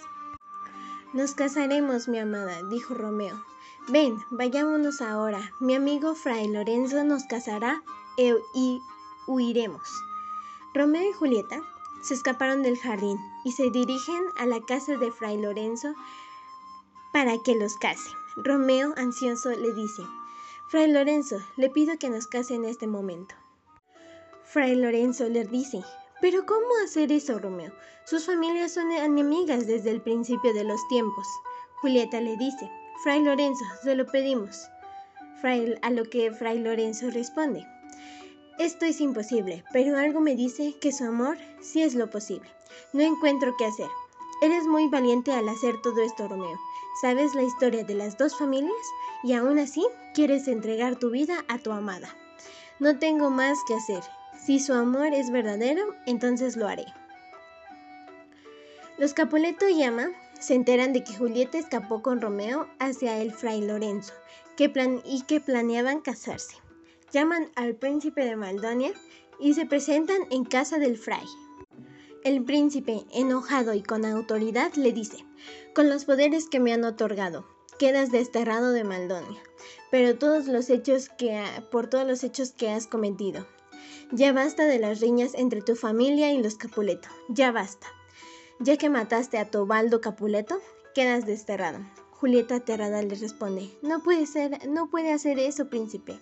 Nos 1.12 1.36
casaremos, 1.36 2.08
mi 2.08 2.20
amada, 2.20 2.64
dijo 2.70 2.94
Romeo. 2.94 3.44
Ven, 3.90 4.18
vayámonos 4.30 5.02
ahora. 5.02 5.52
Mi 5.60 5.76
amigo 5.76 6.16
Fray 6.16 6.48
Lorenzo 6.48 7.04
nos 7.04 7.26
casará 7.26 7.84
e 8.18 8.34
y 8.54 8.80
huiremos. 9.28 9.90
Romeo 10.74 11.10
y 11.10 11.12
Julieta 11.12 11.60
se 12.02 12.14
escaparon 12.14 12.64
del 12.64 12.80
jardín 12.80 13.18
y 13.44 13.52
se 13.52 13.72
dirigen 13.72 14.24
a 14.38 14.46
la 14.46 14.62
casa 14.62 14.96
de 14.96 15.12
Fray 15.12 15.38
Lorenzo 15.38 15.96
para 17.12 17.44
que 17.44 17.56
los 17.56 17.76
case. 17.76 18.10
Romeo, 18.38 18.94
ansioso, 18.96 19.50
le 19.50 19.74
dice, 19.74 20.04
Fray 20.68 20.92
Lorenzo, 20.92 21.38
le 21.58 21.70
pido 21.70 22.00
que 22.00 22.10
nos 22.10 22.26
case 22.26 22.56
en 22.56 22.66
este 22.66 22.88
momento. 22.88 23.36
Fray 24.44 24.76
Lorenzo 24.76 25.30
le 25.30 25.46
dice, 25.46 25.84
pero 26.22 26.46
¿cómo 26.48 26.66
hacer 26.84 27.12
eso, 27.12 27.38
Romeo? 27.38 27.72
Sus 28.06 28.26
familias 28.26 28.74
son 28.74 28.92
enemigas 28.92 29.68
desde 29.68 29.92
el 29.92 30.02
principio 30.02 30.54
de 30.56 30.64
los 30.64 30.80
tiempos. 30.88 31.28
Julieta 31.82 32.20
le 32.20 32.36
dice, 32.38 32.72
Fray 33.04 33.24
Lorenzo, 33.24 33.64
se 33.84 33.96
lo 33.96 34.08
pedimos. 34.08 34.68
Fray, 35.40 35.76
a 35.84 35.92
lo 35.92 36.06
que 36.06 36.32
Fray 36.32 36.58
Lorenzo 36.58 37.12
responde, 37.12 37.64
esto 38.58 38.86
es 38.86 39.02
imposible, 39.02 39.64
pero 39.72 39.98
algo 39.98 40.20
me 40.20 40.36
dice 40.36 40.76
que 40.80 40.92
su 40.92 41.04
amor 41.04 41.38
sí 41.62 41.84
es 41.84 41.94
lo 41.94 42.10
posible. 42.10 42.50
No 42.92 43.04
encuentro 43.04 43.56
qué 43.58 43.66
hacer. 43.66 43.90
Eres 44.42 44.64
muy 44.64 44.88
valiente 44.88 45.32
al 45.32 45.48
hacer 45.48 45.80
todo 45.84 46.02
esto, 46.02 46.28
Romeo. 46.28 46.58
Sabes 47.02 47.36
la 47.36 47.44
historia 47.44 47.84
de 47.84 47.94
las 47.94 48.18
dos 48.18 48.38
familias 48.38 48.74
y 49.24 49.34
aún 49.34 49.60
así 49.60 49.86
quieres 50.14 50.48
entregar 50.48 50.96
tu 50.96 51.10
vida 51.10 51.44
a 51.48 51.58
tu 51.58 51.72
amada. 51.72 52.10
No 52.80 52.98
tengo 53.00 53.30
más 53.30 53.58
que 53.68 53.76
hacer. 53.76 54.04
Si 54.46 54.60
su 54.60 54.74
amor 54.74 55.08
es 55.08 55.32
verdadero, 55.32 55.84
entonces 56.06 56.56
lo 56.56 56.68
haré. 56.68 56.86
Los 58.98 59.14
Capuleto 59.14 59.68
y 59.68 59.84
Ama 59.84 60.08
se 60.40 60.54
enteran 60.54 60.94
de 60.94 61.04
que 61.04 61.16
Julieta 61.16 61.58
escapó 61.58 62.02
con 62.02 62.22
Romeo 62.22 62.68
hacia 62.80 63.18
el 63.18 63.34
fray 63.34 63.62
Lorenzo 63.62 64.14
que 64.56 64.72
y 65.04 65.22
que 65.24 65.40
planeaban 65.40 66.02
casarse. 66.02 66.56
Llaman 67.12 67.50
al 67.56 67.76
príncipe 67.76 68.24
de 68.24 68.36
Maldonia 68.36 68.94
y 69.40 69.54
se 69.54 69.66
presentan 69.66 70.22
en 70.32 70.46
casa 70.46 70.78
del 70.78 70.98
fray. 70.98 71.26
El 72.26 72.44
príncipe, 72.44 73.06
enojado 73.14 73.76
y 73.76 73.84
con 73.84 74.04
autoridad, 74.04 74.74
le 74.74 74.92
dice, 74.92 75.24
con 75.76 75.92
los 75.92 76.06
poderes 76.06 76.50
que 76.50 76.60
me 76.60 76.74
han 76.74 76.84
otorgado, 76.84 77.46
quedas 77.78 78.12
desterrado 78.12 78.72
de 78.72 78.84
Maldonia, 78.84 79.40
pero 79.92 80.18
todos 80.18 80.48
los 80.48 80.72
hechos 80.72 81.10
que 81.10 81.40
por 81.70 81.88
todos 81.88 82.08
los 82.08 82.24
hechos 82.24 82.52
que 82.52 82.72
has 82.72 82.88
cometido. 82.88 83.46
Ya 84.12 84.34
basta 84.34 84.66
de 84.66 84.80
las 84.80 85.02
riñas 85.02 85.36
entre 85.36 85.62
tu 85.62 85.76
familia 85.76 86.34
y 86.34 86.42
los 86.42 86.56
Capuleto, 86.56 87.10
ya 87.30 87.52
basta. 87.52 87.86
Ya 88.60 88.76
que 88.78 88.90
mataste 88.90 89.38
a 89.38 89.52
Tobaldo 89.52 90.02
Capuleto, 90.02 90.60
quedas 90.96 91.28
desterrado. 91.28 91.78
Julieta 92.10 92.56
aterrada 92.56 93.04
le 93.04 93.14
responde, 93.14 93.70
no 93.84 94.02
puede 94.02 94.26
ser, 94.26 94.68
no 94.68 94.90
puede 94.90 95.14
hacer 95.14 95.38
eso, 95.38 95.70
príncipe. 95.70 96.18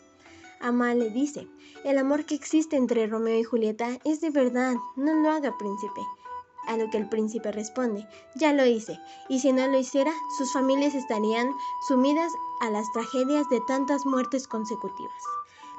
Ama 0.64 0.94
le 0.96 1.10
dice, 1.10 1.50
el 1.84 1.98
amor 1.98 2.24
que 2.24 2.36
existe 2.36 2.78
entre 2.78 3.06
Romeo 3.06 3.38
y 3.38 3.44
Julieta 3.44 4.00
es 4.06 4.22
de 4.22 4.30
verdad, 4.30 4.76
no 4.96 5.14
lo 5.14 5.30
haga, 5.30 5.58
príncipe. 5.58 6.00
A 6.70 6.78
lo 6.78 6.90
que 6.90 6.98
el 6.98 7.10
príncipe 7.10 7.52
responde, 7.52 8.08
ya 8.36 8.54
lo 8.54 8.66
hice, 8.66 8.98
y 9.28 9.42
si 9.42 9.52
no 9.52 9.68
lo 9.68 9.78
hiciera, 9.78 10.14
sus 10.38 10.54
familias 10.54 10.96
estarían 10.96 11.52
sumidas 11.90 12.32
a 12.62 12.70
las 12.70 12.90
tragedias 12.94 13.50
de 13.50 13.60
tantas 13.68 14.06
muertes 14.06 14.48
consecutivas. 14.48 15.22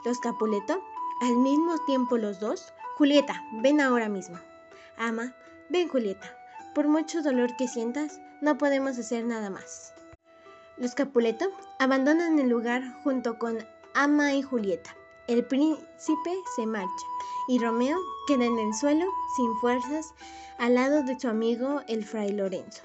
Los 0.04 0.18
Capuleto 0.18 0.82
al 1.22 1.38
mismo 1.38 1.78
tiempo 1.86 2.18
los 2.18 2.38
dos, 2.38 2.74
Julieta, 2.98 3.42
ven 3.62 3.80
ahora 3.80 4.10
mismo. 4.10 4.38
Ama, 4.98 5.34
ven 5.70 5.88
Julieta. 5.88 6.36
Por 6.74 6.88
mucho 6.88 7.22
dolor 7.22 7.56
que 7.56 7.68
sientas, 7.68 8.20
no 8.42 8.58
podemos 8.58 8.98
hacer 8.98 9.24
nada 9.24 9.48
más. 9.48 9.94
Los 10.76 10.94
Capuleto 10.94 11.46
abandonan 11.78 12.38
el 12.38 12.50
lugar 12.50 12.82
junto 13.02 13.38
con 13.38 13.64
Ama 13.94 14.34
y 14.34 14.42
Julieta. 14.42 14.96
El 15.28 15.44
príncipe 15.44 16.32
se 16.56 16.66
marcha 16.66 17.06
y 17.46 17.60
Romeo 17.60 17.96
queda 18.26 18.44
en 18.44 18.58
el 18.58 18.74
suelo 18.74 19.06
sin 19.36 19.54
fuerzas 19.60 20.14
al 20.58 20.74
lado 20.74 21.02
de 21.04 21.18
su 21.18 21.28
amigo 21.28 21.80
el 21.86 22.04
fray 22.04 22.32
Lorenzo. 22.32 22.82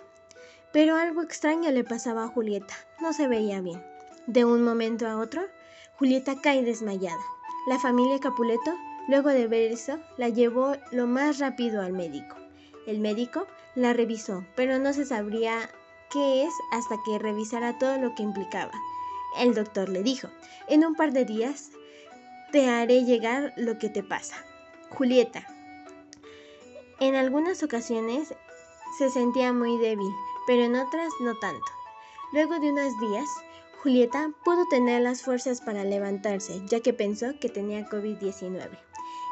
Pero 0.71 0.95
algo 0.95 1.23
extraño 1.23 1.71
le 1.71 1.83
pasaba 1.83 2.25
a 2.25 2.27
Julieta, 2.27 2.75
no 3.01 3.11
se 3.11 3.27
veía 3.27 3.59
bien. 3.59 3.83
De 4.27 4.45
un 4.45 4.63
momento 4.63 5.07
a 5.07 5.17
otro, 5.17 5.41
Julieta 5.97 6.39
cae 6.41 6.63
desmayada. 6.63 7.23
La 7.67 7.79
familia 7.79 8.19
Capuleto, 8.19 8.75
luego 9.07 9.29
de 9.29 9.47
ver 9.47 9.71
eso, 9.71 9.99
la 10.17 10.29
llevó 10.29 10.75
lo 10.91 11.07
más 11.07 11.39
rápido 11.39 11.81
al 11.81 11.93
médico. 11.93 12.35
El 12.85 12.99
médico 12.99 13.47
la 13.73 13.93
revisó, 13.93 14.45
pero 14.55 14.77
no 14.77 14.93
se 14.93 15.05
sabría 15.05 15.69
qué 16.11 16.43
es 16.43 16.53
hasta 16.71 16.97
que 17.03 17.17
revisara 17.17 17.79
todo 17.79 17.97
lo 17.97 18.13
que 18.13 18.23
implicaba. 18.23 18.71
El 19.37 19.53
doctor 19.53 19.89
le 19.89 20.03
dijo, 20.03 20.29
en 20.67 20.85
un 20.85 20.95
par 20.95 21.11
de 21.11 21.25
días 21.25 21.71
te 22.51 22.69
haré 22.69 23.03
llegar 23.03 23.53
lo 23.57 23.77
que 23.77 23.89
te 23.89 24.03
pasa. 24.03 24.35
Julieta. 24.89 25.45
En 26.99 27.15
algunas 27.15 27.63
ocasiones 27.63 28.33
se 28.97 29.09
sentía 29.09 29.53
muy 29.53 29.77
débil, 29.77 30.11
pero 30.47 30.63
en 30.63 30.75
otras 30.75 31.09
no 31.21 31.37
tanto. 31.37 31.65
Luego 32.33 32.59
de 32.59 32.71
unos 32.71 32.99
días, 32.99 33.27
Julieta 33.81 34.31
pudo 34.43 34.65
tener 34.67 35.01
las 35.01 35.21
fuerzas 35.21 35.61
para 35.61 35.83
levantarse, 35.83 36.61
ya 36.65 36.81
que 36.81 36.93
pensó 36.93 37.39
que 37.39 37.49
tenía 37.49 37.87
COVID-19 37.87 38.69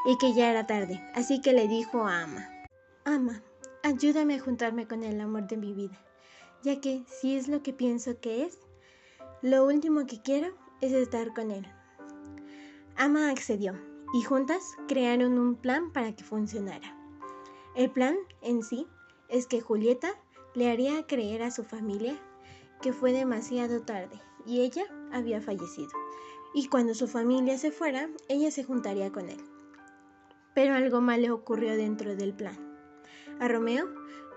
y 0.06 0.16
que 0.16 0.32
ya 0.32 0.50
era 0.50 0.66
tarde, 0.66 1.02
así 1.14 1.40
que 1.40 1.52
le 1.52 1.68
dijo 1.68 2.06
a 2.06 2.22
Ama, 2.22 2.48
Ama, 3.04 3.42
ayúdame 3.82 4.36
a 4.36 4.40
juntarme 4.40 4.88
con 4.88 5.02
el 5.02 5.20
amor 5.20 5.46
de 5.46 5.56
mi 5.56 5.74
vida, 5.74 5.98
ya 6.62 6.80
que 6.80 7.04
si 7.20 7.36
es 7.36 7.48
lo 7.48 7.62
que 7.62 7.72
pienso 7.72 8.18
que 8.20 8.44
es, 8.44 8.58
lo 9.42 9.64
último 9.64 10.04
que 10.06 10.20
quiero 10.20 10.48
es 10.80 10.92
estar 10.92 11.32
con 11.32 11.52
él. 11.52 11.64
Ama 12.96 13.30
accedió 13.30 13.74
y 14.12 14.22
juntas 14.22 14.74
crearon 14.88 15.38
un 15.38 15.54
plan 15.54 15.92
para 15.92 16.12
que 16.12 16.24
funcionara. 16.24 16.96
El 17.76 17.90
plan 17.90 18.16
en 18.42 18.64
sí 18.64 18.88
es 19.28 19.46
que 19.46 19.60
Julieta 19.60 20.10
le 20.54 20.70
haría 20.70 21.06
creer 21.06 21.42
a 21.44 21.52
su 21.52 21.62
familia 21.62 22.18
que 22.82 22.92
fue 22.92 23.12
demasiado 23.12 23.82
tarde 23.82 24.20
y 24.44 24.62
ella 24.62 24.84
había 25.12 25.40
fallecido. 25.40 25.90
Y 26.52 26.66
cuando 26.66 26.94
su 26.94 27.06
familia 27.06 27.58
se 27.58 27.70
fuera, 27.70 28.08
ella 28.28 28.50
se 28.50 28.64
juntaría 28.64 29.12
con 29.12 29.28
él. 29.28 29.40
Pero 30.54 30.74
algo 30.74 31.00
malo 31.00 31.32
ocurrió 31.32 31.76
dentro 31.76 32.16
del 32.16 32.34
plan. 32.34 32.56
A 33.38 33.46
Romeo 33.46 33.86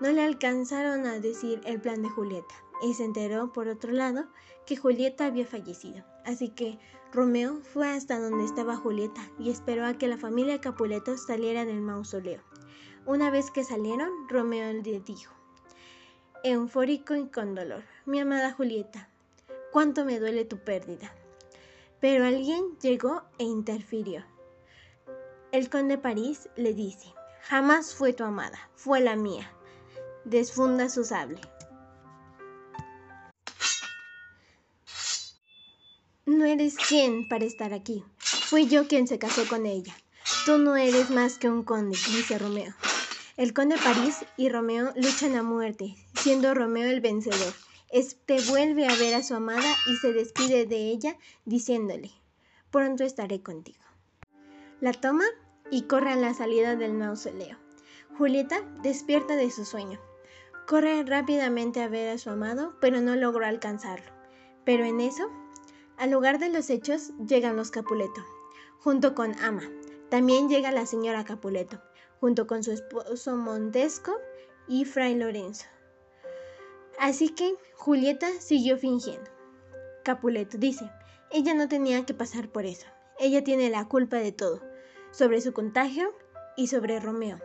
no 0.00 0.12
le 0.12 0.22
alcanzaron 0.22 1.06
a 1.06 1.18
decir 1.18 1.60
el 1.64 1.80
plan 1.80 2.02
de 2.02 2.10
Julieta 2.10 2.54
y 2.82 2.94
se 2.94 3.04
enteró 3.04 3.52
por 3.52 3.68
otro 3.68 3.92
lado 3.92 4.26
que 4.66 4.76
Julieta 4.76 5.26
había 5.26 5.46
fallecido. 5.46 6.04
Así 6.24 6.48
que 6.48 6.78
Romeo 7.12 7.60
fue 7.62 7.88
hasta 7.88 8.18
donde 8.18 8.44
estaba 8.44 8.76
Julieta 8.76 9.22
y 9.38 9.50
esperó 9.50 9.86
a 9.86 9.94
que 9.94 10.08
la 10.08 10.18
familia 10.18 10.60
Capuleto 10.60 11.16
saliera 11.16 11.64
del 11.64 11.80
mausoleo. 11.80 12.42
Una 13.06 13.30
vez 13.30 13.50
que 13.50 13.64
salieron, 13.64 14.10
Romeo 14.28 14.72
le 14.72 15.00
dijo, 15.00 15.34
eufórico 16.44 17.14
y 17.14 17.26
con 17.26 17.54
dolor, 17.54 17.82
mi 18.06 18.20
amada 18.20 18.52
Julieta, 18.52 19.08
cuánto 19.72 20.04
me 20.04 20.18
duele 20.18 20.44
tu 20.44 20.58
pérdida. 20.58 21.12
Pero 22.00 22.24
alguien 22.24 22.78
llegó 22.80 23.22
e 23.38 23.44
interfirió. 23.44 24.24
El 25.52 25.68
conde 25.68 25.98
París 25.98 26.48
le 26.56 26.74
dice, 26.74 27.12
jamás 27.42 27.94
fue 27.94 28.12
tu 28.12 28.24
amada, 28.24 28.70
fue 28.74 29.00
la 29.00 29.16
mía. 29.16 29.52
Desfunda 30.24 30.88
su 30.88 31.04
sable. 31.04 31.40
No 36.42 36.48
eres 36.48 36.74
quien 36.74 37.28
para 37.28 37.44
estar 37.44 37.72
aquí. 37.72 38.02
Fui 38.18 38.66
yo 38.66 38.88
quien 38.88 39.06
se 39.06 39.20
casó 39.20 39.46
con 39.46 39.64
ella. 39.64 39.94
Tú 40.44 40.58
no 40.58 40.74
eres 40.74 41.08
más 41.08 41.38
que 41.38 41.48
un 41.48 41.62
conde, 41.62 41.96
dice 41.96 42.36
Romeo. 42.36 42.74
El 43.36 43.54
conde 43.54 43.76
París 43.76 44.24
y 44.36 44.48
Romeo 44.48 44.92
luchan 44.96 45.36
a 45.36 45.44
muerte, 45.44 45.94
siendo 46.14 46.52
Romeo 46.52 46.90
el 46.90 47.00
vencedor. 47.00 47.54
Este 47.90 48.40
vuelve 48.48 48.88
a 48.88 48.96
ver 48.96 49.14
a 49.14 49.22
su 49.22 49.36
amada 49.36 49.72
y 49.86 49.94
se 49.98 50.12
despide 50.12 50.66
de 50.66 50.90
ella 50.90 51.16
diciéndole, 51.44 52.10
pronto 52.72 53.04
estaré 53.04 53.40
contigo. 53.40 53.84
La 54.80 54.90
toma 54.90 55.26
y 55.70 55.82
corre 55.82 56.10
a 56.10 56.16
la 56.16 56.34
salida 56.34 56.74
del 56.74 56.92
mausoleo. 56.92 57.56
Julieta 58.18 58.62
despierta 58.82 59.36
de 59.36 59.48
su 59.52 59.64
sueño. 59.64 60.00
Corre 60.66 61.04
rápidamente 61.04 61.80
a 61.82 61.86
ver 61.86 62.08
a 62.08 62.18
su 62.18 62.30
amado, 62.30 62.74
pero 62.80 63.00
no 63.00 63.14
logró 63.14 63.46
alcanzarlo. 63.46 64.10
Pero 64.64 64.84
en 64.84 65.00
eso 65.00 65.30
al 66.02 66.10
lugar 66.10 66.40
de 66.40 66.48
los 66.48 66.68
hechos 66.68 67.12
llegan 67.28 67.54
los 67.54 67.70
Capuleto, 67.70 68.26
junto 68.80 69.14
con 69.14 69.38
Ama. 69.38 69.62
También 70.08 70.48
llega 70.48 70.72
la 70.72 70.84
señora 70.84 71.24
Capuleto, 71.24 71.80
junto 72.18 72.48
con 72.48 72.64
su 72.64 72.72
esposo 72.72 73.36
Montesco 73.36 74.18
y 74.66 74.84
Fray 74.84 75.14
Lorenzo. 75.14 75.66
Así 76.98 77.28
que 77.28 77.54
Julieta 77.76 78.26
siguió 78.40 78.78
fingiendo. 78.78 79.30
Capuleto 80.02 80.58
dice, 80.58 80.90
ella 81.30 81.54
no 81.54 81.68
tenía 81.68 82.04
que 82.04 82.14
pasar 82.14 82.48
por 82.48 82.66
eso. 82.66 82.88
Ella 83.20 83.44
tiene 83.44 83.70
la 83.70 83.86
culpa 83.86 84.16
de 84.16 84.32
todo, 84.32 84.60
sobre 85.12 85.40
su 85.40 85.52
contagio 85.52 86.12
y 86.56 86.66
sobre 86.66 86.98
Romeo. 86.98 87.38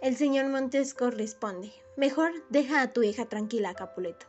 El 0.00 0.16
señor 0.16 0.48
Montesco 0.48 1.10
responde, 1.10 1.70
mejor 1.98 2.32
deja 2.48 2.80
a 2.80 2.94
tu 2.94 3.02
hija 3.02 3.26
tranquila, 3.26 3.74
Capuleto. 3.74 4.24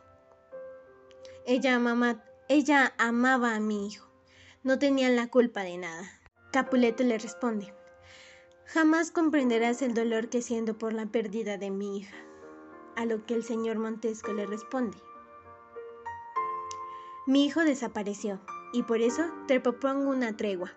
Ella 1.46 1.78
mamá 1.78 2.22
ella 2.48 2.94
amaba 2.96 3.54
a 3.54 3.60
mi 3.60 3.88
hijo. 3.88 4.08
No 4.62 4.78
tenían 4.78 5.16
la 5.16 5.28
culpa 5.28 5.62
de 5.62 5.78
nada. 5.78 6.08
Capuleto 6.52 7.02
le 7.02 7.18
responde, 7.18 7.74
jamás 8.66 9.10
comprenderás 9.10 9.82
el 9.82 9.94
dolor 9.94 10.28
que 10.28 10.42
siento 10.42 10.78
por 10.78 10.92
la 10.92 11.06
pérdida 11.06 11.58
de 11.58 11.70
mi 11.70 11.98
hija. 11.98 12.16
A 12.94 13.04
lo 13.04 13.26
que 13.26 13.34
el 13.34 13.44
señor 13.44 13.78
Montesco 13.78 14.32
le 14.32 14.46
responde, 14.46 14.96
mi 17.26 17.44
hijo 17.44 17.60
desapareció 17.60 18.40
y 18.72 18.84
por 18.84 19.00
eso 19.00 19.24
te 19.48 19.60
propongo 19.60 20.10
una 20.10 20.36
tregua. 20.36 20.72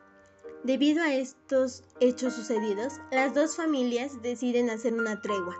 Debido 0.63 1.03
a 1.03 1.13
estos 1.13 1.84
hechos 1.99 2.34
sucedidos, 2.34 2.99
las 3.12 3.34
dos 3.36 3.55
familias 3.55 4.21
deciden 4.21 4.69
hacer 4.69 4.95
una 4.95 5.21
tregua 5.21 5.55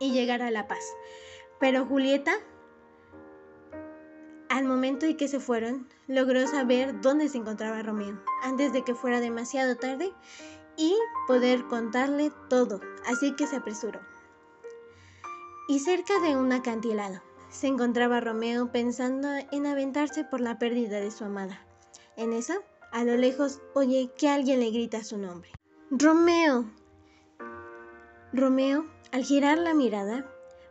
y 0.00 0.12
llegar 0.12 0.42
a 0.42 0.50
la 0.50 0.66
paz. 0.66 0.84
Pero 1.60 1.84
Julieta 1.84 2.32
al 4.48 4.64
momento 4.64 5.06
en 5.06 5.16
que 5.16 5.28
se 5.28 5.40
fueron, 5.40 5.86
logró 6.06 6.46
saber 6.46 7.00
dónde 7.00 7.28
se 7.28 7.38
encontraba 7.38 7.82
Romeo, 7.82 8.20
antes 8.42 8.72
de 8.72 8.82
que 8.82 8.94
fuera 8.94 9.20
demasiado 9.20 9.76
tarde, 9.76 10.12
y 10.76 10.94
poder 11.26 11.66
contarle 11.66 12.32
todo, 12.48 12.80
así 13.06 13.34
que 13.34 13.46
se 13.46 13.56
apresuró. 13.56 14.00
Y 15.68 15.80
cerca 15.80 16.18
de 16.20 16.36
un 16.36 16.52
acantilado, 16.52 17.20
se 17.50 17.66
encontraba 17.66 18.20
Romeo 18.20 18.70
pensando 18.72 19.28
en 19.50 19.66
aventarse 19.66 20.24
por 20.24 20.40
la 20.40 20.58
pérdida 20.58 21.00
de 21.00 21.10
su 21.10 21.24
amada. 21.24 21.66
En 22.16 22.32
eso, 22.32 22.54
a 22.92 23.04
lo 23.04 23.16
lejos, 23.16 23.60
oye 23.74 24.10
que 24.16 24.28
alguien 24.28 24.60
le 24.60 24.70
grita 24.70 25.04
su 25.04 25.18
nombre. 25.18 25.50
Romeo. 25.90 26.64
Romeo, 28.32 28.86
al 29.12 29.24
girar 29.24 29.58
la 29.58 29.74
mirada, 29.74 30.26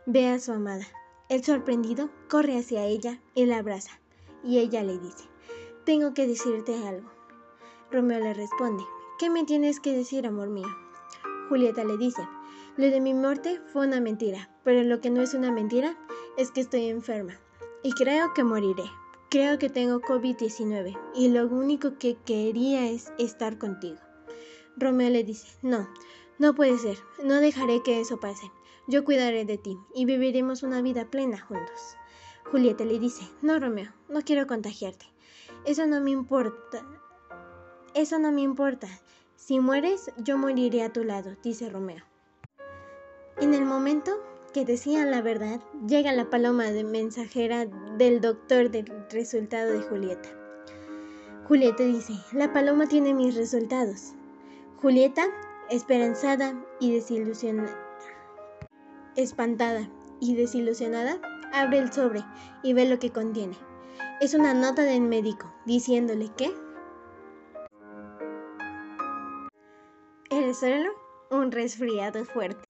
ve 0.06 0.28
a 0.28 0.38
su 0.38 0.52
amada 0.52 0.86
el 1.28 1.44
sorprendido 1.44 2.10
corre 2.28 2.58
hacia 2.58 2.84
ella 2.84 3.20
y 3.34 3.44
la 3.46 3.58
abraza, 3.58 4.00
y 4.42 4.58
ella 4.58 4.82
le 4.82 4.98
dice, 4.98 5.28
tengo 5.84 6.14
que 6.14 6.26
decirte 6.26 6.74
algo. 6.86 7.10
Romeo 7.90 8.20
le 8.20 8.34
responde, 8.34 8.84
¿qué 9.18 9.30
me 9.30 9.44
tienes 9.44 9.80
que 9.80 9.92
decir, 9.92 10.26
amor 10.26 10.48
mío? 10.48 10.68
Julieta 11.48 11.84
le 11.84 11.96
dice, 11.96 12.22
lo 12.76 12.86
de 12.86 13.00
mi 13.00 13.14
muerte 13.14 13.60
fue 13.72 13.86
una 13.86 14.00
mentira, 14.00 14.50
pero 14.64 14.82
lo 14.82 15.00
que 15.00 15.10
no 15.10 15.22
es 15.22 15.34
una 15.34 15.50
mentira 15.50 15.98
es 16.36 16.50
que 16.50 16.60
estoy 16.60 16.86
enferma 16.86 17.38
y 17.82 17.92
creo 17.92 18.32
que 18.34 18.44
moriré. 18.44 18.84
Creo 19.30 19.58
que 19.58 19.68
tengo 19.68 20.00
COVID-19 20.00 20.98
y 21.14 21.28
lo 21.28 21.46
único 21.46 21.98
que 21.98 22.16
quería 22.24 22.88
es 22.88 23.12
estar 23.18 23.58
contigo. 23.58 23.98
Romeo 24.76 25.10
le 25.10 25.22
dice, 25.22 25.48
no, 25.60 25.86
no 26.38 26.54
puede 26.54 26.78
ser, 26.78 26.96
no 27.22 27.34
dejaré 27.34 27.82
que 27.82 28.00
eso 28.00 28.20
pase. 28.20 28.50
Yo 28.88 29.04
cuidaré 29.04 29.44
de 29.44 29.58
ti 29.58 29.78
y 29.94 30.06
viviremos 30.06 30.62
una 30.62 30.80
vida 30.80 31.10
plena 31.10 31.38
juntos. 31.38 31.98
Julieta 32.50 32.86
le 32.86 32.98
dice, 32.98 33.22
no, 33.42 33.60
Romeo, 33.60 33.92
no 34.08 34.22
quiero 34.22 34.46
contagiarte. 34.46 35.04
Eso 35.66 35.86
no 35.86 36.00
me 36.00 36.10
importa. 36.10 36.86
Eso 37.92 38.18
no 38.18 38.32
me 38.32 38.40
importa. 38.40 38.88
Si 39.36 39.60
mueres, 39.60 40.10
yo 40.16 40.38
moriré 40.38 40.82
a 40.84 40.90
tu 40.90 41.04
lado, 41.04 41.36
dice 41.42 41.68
Romeo. 41.68 42.02
En 43.36 43.52
el 43.52 43.66
momento 43.66 44.24
que 44.54 44.64
decían 44.64 45.10
la 45.10 45.20
verdad, 45.20 45.60
llega 45.86 46.12
la 46.12 46.30
paloma 46.30 46.70
de 46.70 46.84
mensajera 46.84 47.66
del 47.98 48.22
doctor 48.22 48.70
del 48.70 48.90
resultado 49.10 49.70
de 49.70 49.82
Julieta. 49.82 50.30
Julieta 51.46 51.82
dice, 51.82 52.14
la 52.32 52.54
paloma 52.54 52.86
tiene 52.86 53.12
mis 53.12 53.34
resultados. 53.34 54.14
Julieta, 54.80 55.26
esperanzada 55.68 56.54
y 56.80 56.94
desilusionada 56.94 57.87
Espantada 59.18 59.90
y 60.20 60.36
desilusionada, 60.36 61.20
abre 61.52 61.78
el 61.78 61.92
sobre 61.92 62.24
y 62.62 62.72
ve 62.72 62.88
lo 62.88 63.00
que 63.00 63.10
contiene. 63.10 63.56
es 64.20 64.32
una 64.32 64.54
nota 64.54 64.82
del 64.82 65.00
médico 65.00 65.52
diciéndole 65.66 66.30
que 66.36 66.54
eres 70.30 70.60
solo 70.60 70.92
un 71.32 71.50
resfriado 71.50 72.24
fuerte. 72.26 72.62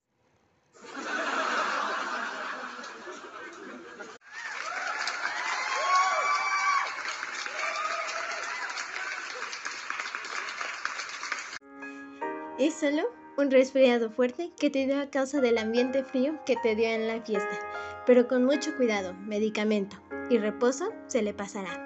Es 12.59 12.75
solo 12.81 13.18
un 13.39 13.53
resfriado 13.53 14.11
fuerte 14.11 14.51
que 14.59 14.69
te 14.69 14.85
dio 14.85 15.01
a 15.01 15.11
causa 15.11 15.41
del 15.41 15.59
ambiente 15.59 16.03
frío 16.03 16.41
que 16.45 16.57
te 16.57 16.75
dio 16.75 16.89
en 16.89 17.07
la 17.07 17.23
fiesta, 17.23 17.57
pero 18.05 18.27
con 18.27 18.45
mucho 18.45 18.77
cuidado, 18.77 19.15
medicamento 19.15 19.97
y 20.29 20.39
reposo 20.39 20.93
se 21.07 21.23
le 21.23 21.33
pasará. 21.33 21.85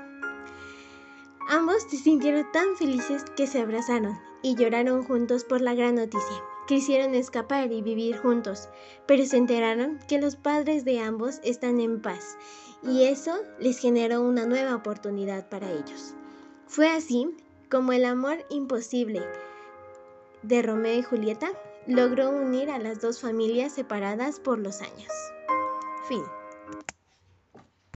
Ambos 1.51 1.83
se 1.91 1.99
sintieron 1.99 2.51
tan 2.53 2.75
felices 2.77 3.25
que 3.37 3.47
se 3.47 3.61
abrazaron 3.61 4.19
y 4.43 4.57
lloraron 4.57 5.05
juntos 5.05 5.45
por 5.45 5.61
la 5.61 5.75
gran 5.75 5.97
noticia. 5.97 6.43
Quisieron 6.67 7.15
escapar 7.15 7.71
y 7.71 7.83
vivir 7.83 8.17
juntos, 8.17 8.71
pero 9.07 9.27
se 9.27 9.37
enteraron 9.37 9.99
que 10.09 10.19
los 10.19 10.37
padres 10.37 10.87
de 10.87 11.01
ambos 11.01 11.41
están 11.45 11.81
en 11.81 12.01
paz 12.01 12.39
y 12.83 13.05
eso 13.05 13.37
les 13.59 13.79
generó 13.79 14.23
una 14.23 14.47
nueva 14.47 14.75
oportunidad 14.75 15.49
para 15.51 15.71
ellos. 15.71 16.15
Fue 16.67 16.89
así 16.89 17.29
como 17.69 17.93
el 17.93 18.07
amor 18.07 18.39
imposible 18.49 19.23
de 20.43 20.63
Romeo 20.63 20.99
y 20.99 21.03
Julieta 21.03 21.53
logró 21.87 22.31
unir 22.31 22.71
a 22.71 22.79
las 22.79 23.01
dos 23.01 23.21
familias 23.21 23.73
separadas 23.73 24.41
por 24.41 24.59
los 24.59 24.81
años. 24.81 25.13
Fin. 26.09 26.23